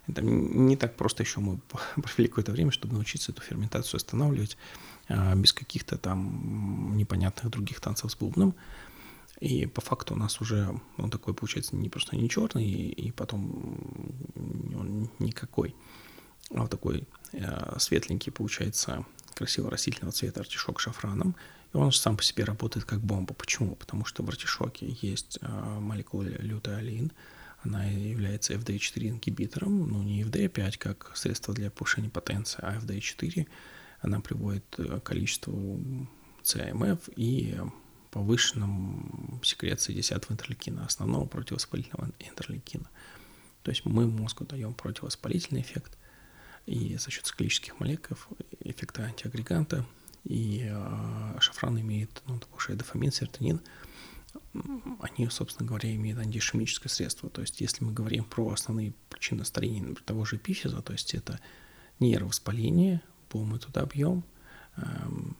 [0.08, 1.58] это не так просто еще мы
[2.02, 4.56] провели какое-то время, чтобы научиться эту ферментацию останавливать
[5.08, 8.54] а, без каких-то там непонятных других танцев с бубном.
[9.40, 13.78] И по факту у нас уже он такой получается не просто не черный, и, потом
[14.34, 15.76] он никакой,
[16.52, 19.04] а вот такой э, светленький получается
[19.34, 21.36] красиво растительного цвета артишок шафраном.
[21.72, 23.32] И он сам по себе работает как бомба.
[23.34, 23.76] Почему?
[23.76, 27.12] Потому что в артишоке есть э, молекула лютеолин,
[27.62, 33.46] она является FD4 ингибитором, ну не FD5 как средство для повышения потенции, а FD4
[34.00, 35.80] она приводит к количеству
[36.42, 37.58] CMF и
[38.10, 42.88] повышенном секреции 10 интерлейкина, основного противовоспалительного интерлейкина.
[43.62, 45.98] То есть мы мозгу даем противовоспалительный эффект,
[46.66, 48.16] и за счет циклических молекул
[48.60, 49.84] эффекта антиагреганта,
[50.24, 53.60] и э, шафран имеет, ну, повышает дофамин, серотонин,
[55.00, 57.30] они, собственно говоря, имеют антиишемическое средство.
[57.30, 61.14] То есть, если мы говорим про основные причины старения например, того же эпифиза, то есть
[61.14, 61.40] это
[62.00, 64.24] нейровоспаление, полный туда объем,
[64.76, 65.36] эм,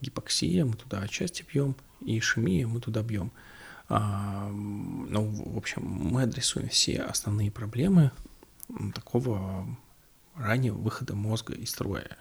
[0.00, 3.32] гипоксия, мы туда отчасти бьем, и ишемия мы туда бьем.
[3.88, 8.10] А, ну, в общем, мы адресуем все основные проблемы
[8.94, 9.66] такого
[10.34, 12.16] раннего выхода мозга из строя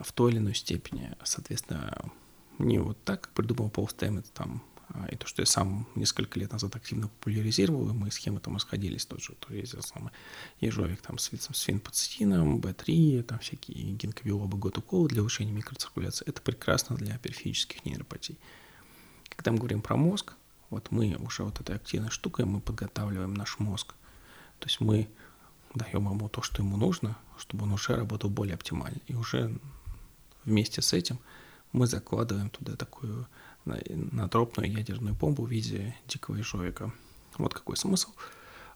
[0.00, 1.12] в той или иной степени.
[1.22, 2.10] Соответственно,
[2.58, 4.62] не вот так, как придумал Пол Стэммет, там,
[5.10, 9.04] и то, что я сам несколько лет назад активно популяризировал, и мы схемы там расходились,
[9.04, 10.12] тот же, то есть самый
[10.60, 14.78] ежовик там с, с фенпоцетином, B3, там всякие гинкобиолобы год
[15.08, 16.26] для улучшения микроциркуляции.
[16.28, 18.38] Это прекрасно для периферических нейропатий.
[19.30, 20.34] Когда мы говорим про мозг,
[20.70, 23.94] вот мы уже вот этой активной штукой мы подготавливаем наш мозг.
[24.58, 25.08] То есть мы
[25.74, 29.00] даем ему то, что ему нужно, чтобы он уже работал более оптимально.
[29.06, 29.58] И уже
[30.44, 31.18] вместе с этим
[31.72, 33.26] мы закладываем туда такую
[33.66, 36.92] надробную ядерную бомбу в виде дикого ежовика.
[37.38, 38.10] Вот какой смысл.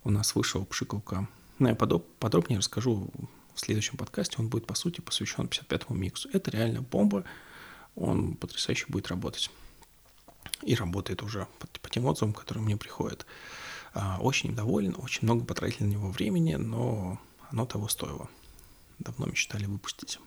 [0.05, 1.28] У нас вышел пшикалка.
[1.59, 3.11] Ну, я подробнее расскажу
[3.55, 4.36] в следующем подкасте.
[4.38, 6.28] Он будет, по сути, посвящен 55-му миксу.
[6.32, 7.24] Это реально бомба.
[7.95, 9.51] Он потрясающе будет работать.
[10.62, 13.26] И работает уже по, по тем отзывам, которые мне приходят.
[13.93, 17.20] А, очень доволен, очень много потратили на него времени, но
[17.51, 18.28] оно того стоило.
[18.99, 20.18] Давно мечтали выпустить.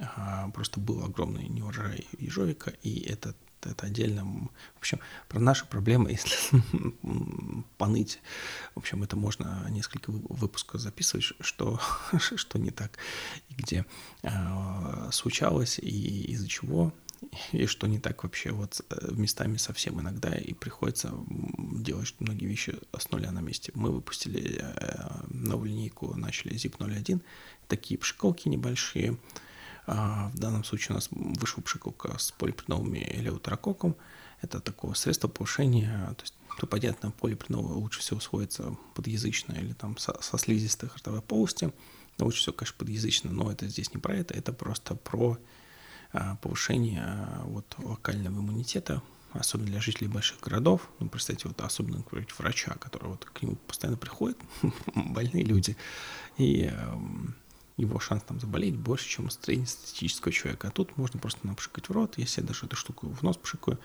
[0.00, 4.24] А, просто был огромный неурожай ежовика, и это это отдельно.
[4.74, 6.62] В общем, про наши проблемы, если
[7.76, 8.20] поныть,
[8.74, 11.80] в общем, это можно несколько выпусков записывать, что,
[12.18, 12.98] что не так,
[13.48, 13.86] и где
[14.22, 16.92] э, случалось, и из-за чего,
[17.52, 22.78] и что не так вообще вот э, местами совсем иногда, и приходится делать многие вещи
[22.96, 23.72] с нуля на месте.
[23.74, 27.22] Мы выпустили э, новую линейку, начали ZIP 01,
[27.66, 29.16] такие пшикалки небольшие,
[29.88, 33.96] в данном случае у нас вышел пшикалка с полипреновыми элеутерококком.
[34.42, 39.96] Это такое средство повышения, то есть, то понятно, полипреновый лучше всего усвоится подъязычно или там
[39.96, 41.72] со, со слизистой ротовой полости.
[42.18, 45.38] Лучше всего, конечно, подъязычно, но это здесь не про это, это просто про
[46.12, 50.88] а, повышение а, вот, локального иммунитета, особенно для жителей больших городов.
[51.00, 54.38] Ну, представьте, вот особенно, например, врача, который вот к нему постоянно приходит,
[54.94, 55.76] больные люди,
[56.36, 56.72] и
[57.78, 60.68] его шанс там заболеть больше, чем у среднестатистического человека.
[60.68, 63.78] А тут можно просто напшикать в рот, если я даже эту штуку в нос пшикаю,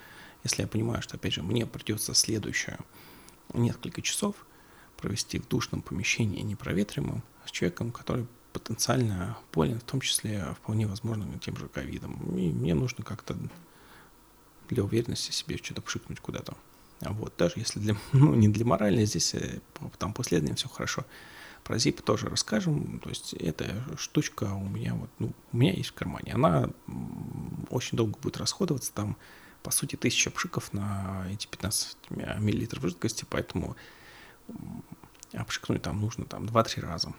[0.44, 2.78] если я понимаю, что, опять же, мне придется следующее
[3.54, 4.36] несколько часов
[4.98, 11.28] провести в душном помещении, непроветриваемом, с человеком, который потенциально болен, в том числе, вполне возможно,
[11.40, 12.16] тем же ковидом.
[12.38, 13.38] И мне нужно как-то
[14.70, 16.56] для уверенности себе что-то пшикнуть куда-то.
[17.02, 19.60] Вот, даже если для, ну, не для морали, здесь э,
[20.00, 21.06] там после этого все хорошо.
[21.64, 23.00] Про ZIP тоже расскажем.
[23.00, 26.34] То есть эта штучка у меня вот, ну, у меня есть в кармане.
[26.34, 26.70] Она
[27.70, 28.94] очень долго будет расходоваться.
[28.94, 29.18] Там,
[29.62, 33.76] по сути, тысяча пшиков на эти 15 миллилитров жидкости, поэтому
[35.32, 37.14] обшикнуть там нужно там 2-3 раза.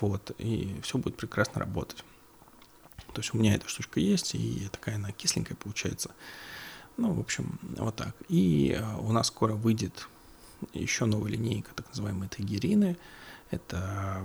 [0.00, 2.04] Вот, и все будет прекрасно работать.
[3.12, 6.10] То есть у меня эта штучка есть, и такая она кисленькая получается.
[6.96, 8.14] Ну, в общем, вот так.
[8.28, 10.08] И э, у нас скоро выйдет
[10.72, 12.96] еще новая линейка, так называемые тагерины.
[13.52, 14.22] Это,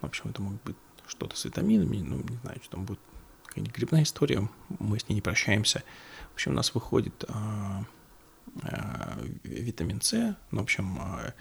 [0.00, 2.98] в общем, это может быть что-то с витаминами, ну, не знаю, что там будет
[3.46, 4.48] какая-нибудь грибная история,
[4.80, 5.82] мы с ней не прощаемся.
[6.32, 7.84] В общем, у нас выходит а,
[8.62, 11.34] а, витамин С, ну, в общем, а,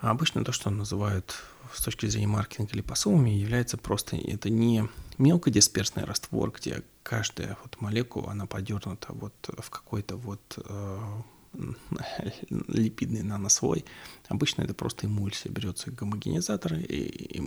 [0.00, 6.50] обычно то, что называют с точки зрения маркетинга липосомами, является просто, это не мелкодисперсный раствор,
[6.50, 11.22] где каждая вот молекула, она подернута вот в какой-то вот а,
[12.50, 13.84] липидный нанослой.
[14.28, 15.50] Обычно это просто эмульсия.
[15.50, 17.40] Берется гомогенизатор и, и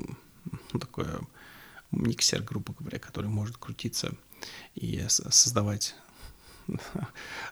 [0.74, 1.06] ну, такой
[1.92, 4.14] миксер, грубо говоря, который может крутиться
[4.76, 5.96] и создавать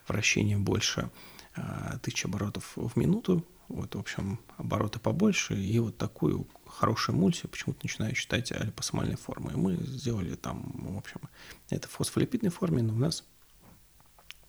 [0.08, 1.10] вращение больше
[1.54, 3.46] а, тысячи оборотов в минуту.
[3.68, 9.56] Вот, в общем, обороты побольше, и вот такую хорошую эмульсию почему-то начинаю считать липосомальной формой.
[9.56, 11.20] Мы сделали там, в общем,
[11.70, 13.24] это в фосфолипидной форме, но у нас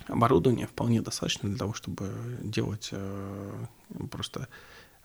[0.08, 3.66] оборудования вполне достаточно для того, чтобы делать э,
[4.12, 4.48] просто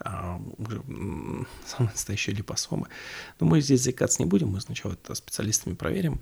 [0.01, 0.83] э, уже
[1.67, 2.89] самые настоящие липосомы.
[3.41, 6.21] Но мы здесь заикаться не будем, мы сначала это специалистами проверим.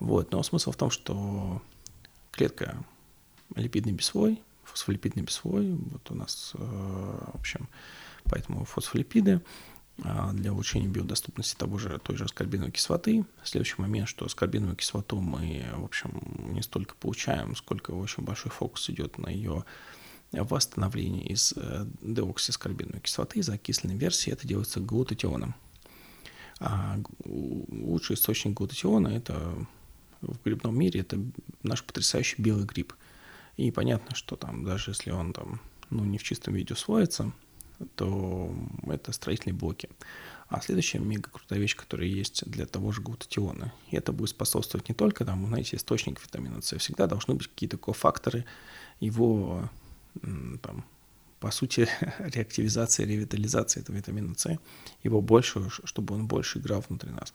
[0.00, 0.32] Вот.
[0.32, 1.62] Но смысл в том, что
[2.30, 2.82] клетка
[3.54, 7.68] липидный бесслой, фосфолипидный бесслой, вот у нас, э, в общем,
[8.24, 9.40] поэтому фосфолипиды,
[9.98, 13.24] для улучшения биодоступности того же, той же аскорбиновой кислоты.
[13.44, 16.22] Следующий момент, что аскорбиновую кислоту мы, в общем,
[16.52, 19.64] не столько получаем, сколько очень большой фокус идет на ее
[20.32, 24.32] восстановление из э, деоксискорбиновой кислоты, из окисленной версии.
[24.32, 25.54] Это делается глутатионом.
[26.58, 29.66] А лучший источник глутатиона– это
[30.22, 31.18] в грибном мире это
[31.62, 32.94] наш потрясающий белый гриб.
[33.56, 37.32] И понятно, что там, даже если он там, ну, не в чистом виде усвоится,
[37.96, 38.54] то
[38.86, 39.88] это строительные блоки.
[40.48, 44.88] А следующая мега крутая вещь, которая есть для того же глутатиона, и это будет способствовать
[44.88, 48.44] не только, там, знаете, источник витамина С, всегда должны быть какие-то кофакторы
[49.00, 49.70] его,
[50.20, 50.84] там,
[51.40, 54.58] по сути, реактивизации, ревитализации этого витамина С,
[55.02, 57.32] его больше, чтобы он больше играл внутри нас.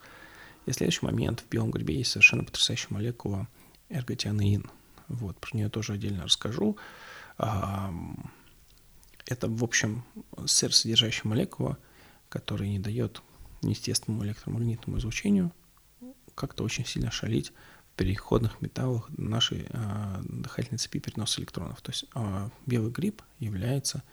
[0.67, 3.47] И следующий момент, в белом грибе есть совершенно потрясающая молекула
[3.89, 4.69] эрготианеин.
[5.07, 6.77] Вот, про нее тоже отдельно расскажу.
[9.27, 10.03] Это, в общем,
[10.45, 11.77] содержащая молекула,
[12.29, 13.21] которая не дает
[13.61, 15.51] естественному электромагнитному излучению
[16.35, 17.51] как-то очень сильно шалить
[17.93, 21.81] в переходных металлах нашей э, дыхательной цепи переноса электронов.
[21.81, 24.03] То есть э, белый гриб является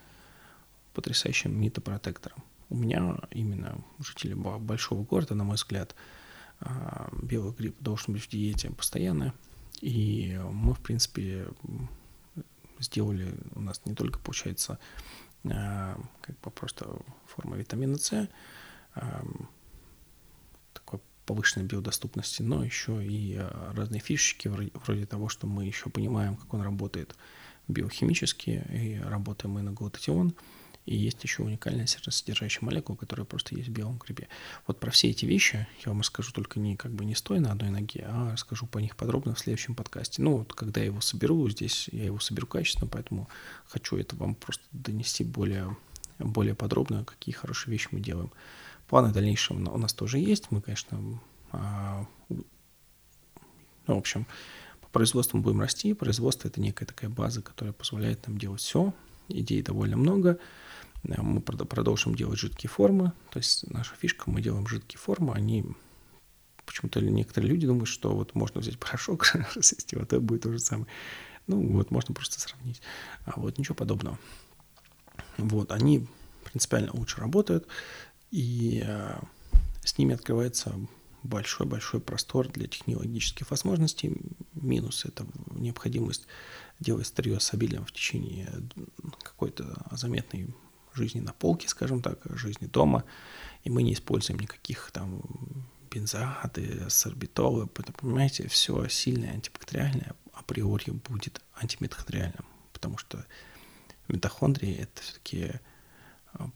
[0.95, 2.43] потрясающим митопротектором.
[2.71, 5.95] У меня именно жители большого города, на мой взгляд,
[6.61, 6.67] э,
[7.23, 9.35] белый гриб должен быть в диете постоянно.
[9.83, 11.47] И мы, в принципе,
[12.85, 14.78] сделали, у нас не только получается
[15.51, 16.89] а, как бы просто
[17.26, 18.28] форма витамина С,
[18.95, 19.24] а,
[20.72, 26.37] такой повышенной биодоступности, но еще и а, разные фишечки вроде того, что мы еще понимаем,
[26.37, 27.16] как он работает
[27.68, 30.35] биохимически, и работаем мы на глутатион,
[30.87, 34.28] и есть еще уникальная содержащая молекула, которая просто есть в белом грибе.
[34.66, 37.53] Вот про все эти вещи я вам расскажу только не как бы не стоя на
[37.53, 40.22] одной ноге, а расскажу по них подробно в следующем подкасте.
[40.22, 43.28] Ну, вот когда я его соберу, здесь я его соберу качественно, поэтому
[43.66, 45.76] хочу это вам просто донести более,
[46.18, 48.30] более подробно, какие хорошие вещи мы делаем.
[48.89, 50.51] Планы дальнейшего у нас тоже есть.
[50.51, 51.20] Мы, конечно,
[51.53, 52.45] а, ну,
[53.95, 54.26] в общем,
[54.80, 55.95] по производству мы будем расти.
[55.95, 58.93] Производство— это некая такая база, которая позволяет нам делать все.
[59.28, 60.39] Идей довольно много.
[61.05, 63.12] Э, мы продолжим делать жидкие формы.
[63.30, 65.64] То есть наша фишка, мы делаем жидкие формы, они
[66.66, 70.59] почему-то некоторые люди думают, что вот можно взять порошок, рассести, вот это будет то же
[70.59, 70.86] самое.
[71.46, 72.80] Ну, вот можно просто сравнить.
[73.26, 74.18] А вот ничего подобного.
[75.36, 76.07] Вот, они
[76.44, 77.66] принципиально лучше работают,
[78.30, 79.18] и э,
[79.84, 80.74] с ними открывается
[81.22, 84.16] большой-большой простор для технологических возможностей.
[84.55, 86.26] Минус— это необходимость
[86.80, 88.50] делать старье стабильным в течение
[89.22, 90.55] какой-то заметной
[90.95, 93.05] жизни на полке, скажем так, жизни дома,
[93.62, 95.22] и мы не используем никаких там
[95.90, 103.24] бензоаты, сорбитолы, понимаете, все сильное антибактериальное априори будет антимитохондриальным, потому что
[104.09, 105.53] митохондрии это все-таки
[106.32, 106.51] а,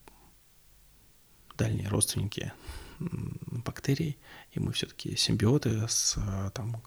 [1.55, 2.51] дальние родственники
[2.99, 4.17] бактерий,
[4.51, 6.81] и мы все-таки симбиоты с а, там,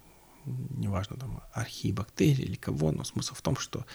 [0.44, 3.86] неважно, там, архибактерии или кого, но смысл в том, что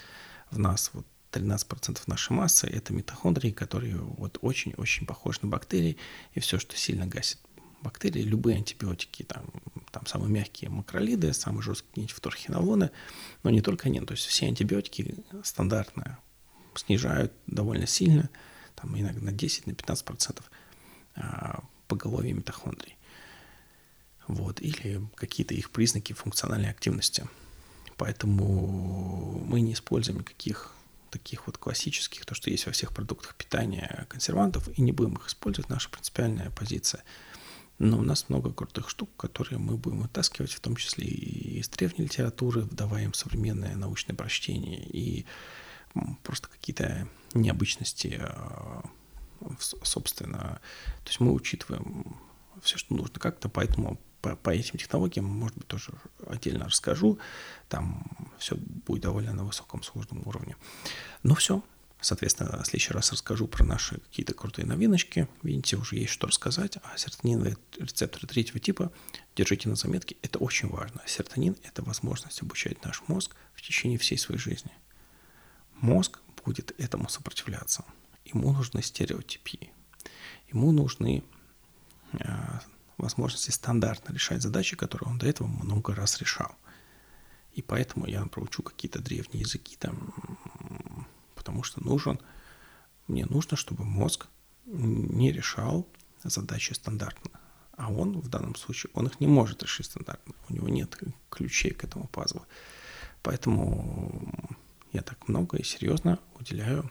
[0.49, 5.97] в нас вот 13% нашей массы– это митохондрии, которые вот очень-очень похожи на бактерии,
[6.33, 7.39] и все, что сильно гасит
[7.81, 9.45] бактерии, любые антибиотики, там,
[9.91, 12.91] там самые мягкие макролиды, самые жесткие фторхинолоны,
[13.43, 16.19] но не только они, то есть все антибиотики стандартно
[16.75, 18.29] снижают довольно сильно,
[18.75, 20.41] там иногда на 10-15%
[21.15, 22.95] на поголовье митохондрий.
[24.27, 27.27] Вот, или какие-то их признаки функциональной активности.
[27.95, 30.75] Поэтому мы не используем никаких
[31.09, 35.27] таких вот классических, то, что есть во всех продуктах питания, консервантов, и не будем их
[35.27, 37.03] использовать, наша принципиальная позиция.
[37.79, 41.69] Но у нас много крутых штук, которые мы будем вытаскивать, в том числе и из
[41.69, 45.25] древней литературы, вдавая им современное научное прочтение и
[46.23, 48.83] просто какие-то необычности, а,
[49.61, 50.59] собственно.
[51.03, 52.17] То есть мы учитываем
[52.61, 55.91] все, что нужно как-то, поэтому по, по этим технологиям, может быть, тоже
[56.27, 57.19] отдельно расскажу.
[57.69, 58.03] Там
[58.39, 60.55] все будет довольно на высоком сложном уровне.
[61.23, 61.63] Ну все.
[61.99, 65.27] Соответственно, в следующий раз расскажу про наши какие-то крутые новиночки.
[65.41, 66.77] Видите, уже есть что рассказать.
[66.83, 68.91] А серотониновые рецепторы третьего типа,
[69.35, 71.01] держите на заметке, это очень важно.
[71.07, 74.71] Серотонин– это возможность обучать наш мозг в течение всей своей жизни.
[75.75, 77.83] Мозг будет этому сопротивляться.
[78.25, 79.71] Ему нужны стереотипии.
[80.49, 81.23] Ему нужны
[82.13, 82.59] э,
[82.97, 86.55] возможности стандартно решать задачи, которые он до этого много раз решал.
[87.53, 90.13] И поэтому я проучу какие-то древние языки там,
[91.35, 92.19] потому что нужен,
[93.07, 94.27] мне нужно, чтобы мозг
[94.65, 95.87] не решал
[96.23, 97.31] задачи стандартно.
[97.77, 100.33] А он в данном случае, он их не может решить стандартно.
[100.49, 100.97] У него нет
[101.29, 102.45] ключей к этому пазлу.
[103.21, 104.51] Поэтому
[104.93, 106.89] я так много и серьезно уделяю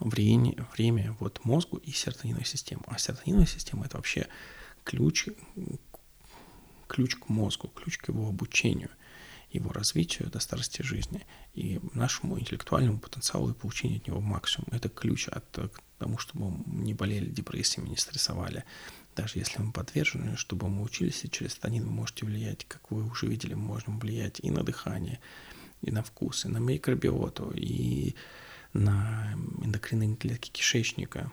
[0.00, 2.82] время, время вот мозгу и серотониновой системе.
[2.86, 4.26] А серотониновая система это вообще
[4.88, 5.28] ключ,
[6.86, 8.88] ключ к мозгу, ключ к его обучению,
[9.50, 14.68] его развитию до старости жизни и нашему интеллектуальному потенциалу и получению от него максимум.
[14.72, 18.64] Это ключ от, к тому, чтобы мы не болели депрессиями, не стрессовали.
[19.14, 23.04] Даже если мы подвержены, чтобы мы учились, и через станин вы можете влиять, как вы
[23.04, 25.20] уже видели, мы можем влиять и на дыхание,
[25.82, 28.14] и на вкус, и на микробиоту, и
[28.72, 31.30] на эндокринные клетки кишечника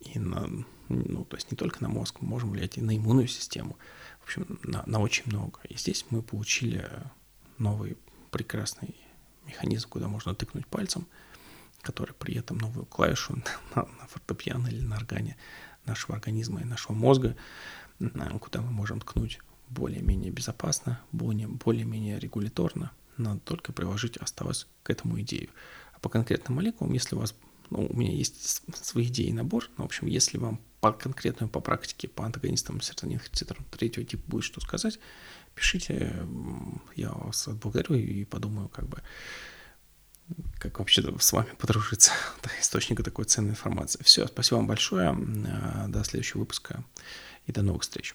[0.00, 0.48] и на,
[0.88, 3.76] ну, то есть не только на мозг, мы можем влиять и на иммунную систему,
[4.20, 5.60] в общем, на, на очень много.
[5.68, 6.88] И здесь мы получили
[7.58, 7.96] новый
[8.30, 8.94] прекрасный
[9.46, 11.06] механизм, куда можно тыкнуть пальцем,
[11.82, 13.34] который при этом новую клавишу
[13.74, 15.36] на, на фортепиано или на органе
[15.84, 17.36] нашего организма и нашего мозга,
[18.40, 22.92] куда мы можем ткнуть более-менее безопасно, более-менее регуляторно.
[23.16, 25.48] Надо только приложить осталось к этому идею.
[25.92, 27.34] А по конкретным молекулам, если у вас,
[27.70, 31.50] ну, у меня есть свои идеи и набор, но, в общем, если вам по конкретному,
[31.50, 34.98] по практике, по антагонистам серотонин рецепторам третьего типа будет что сказать,
[35.54, 36.14] пишите,
[36.94, 39.02] я вас благодарю и подумаю, как бы,
[40.58, 42.12] как вообще с вами подружиться
[42.42, 44.02] до источника такой ценной информации.
[44.02, 45.14] Все, спасибо вам большое,
[45.88, 46.84] до следующего выпуска
[47.46, 48.14] и до новых встреч.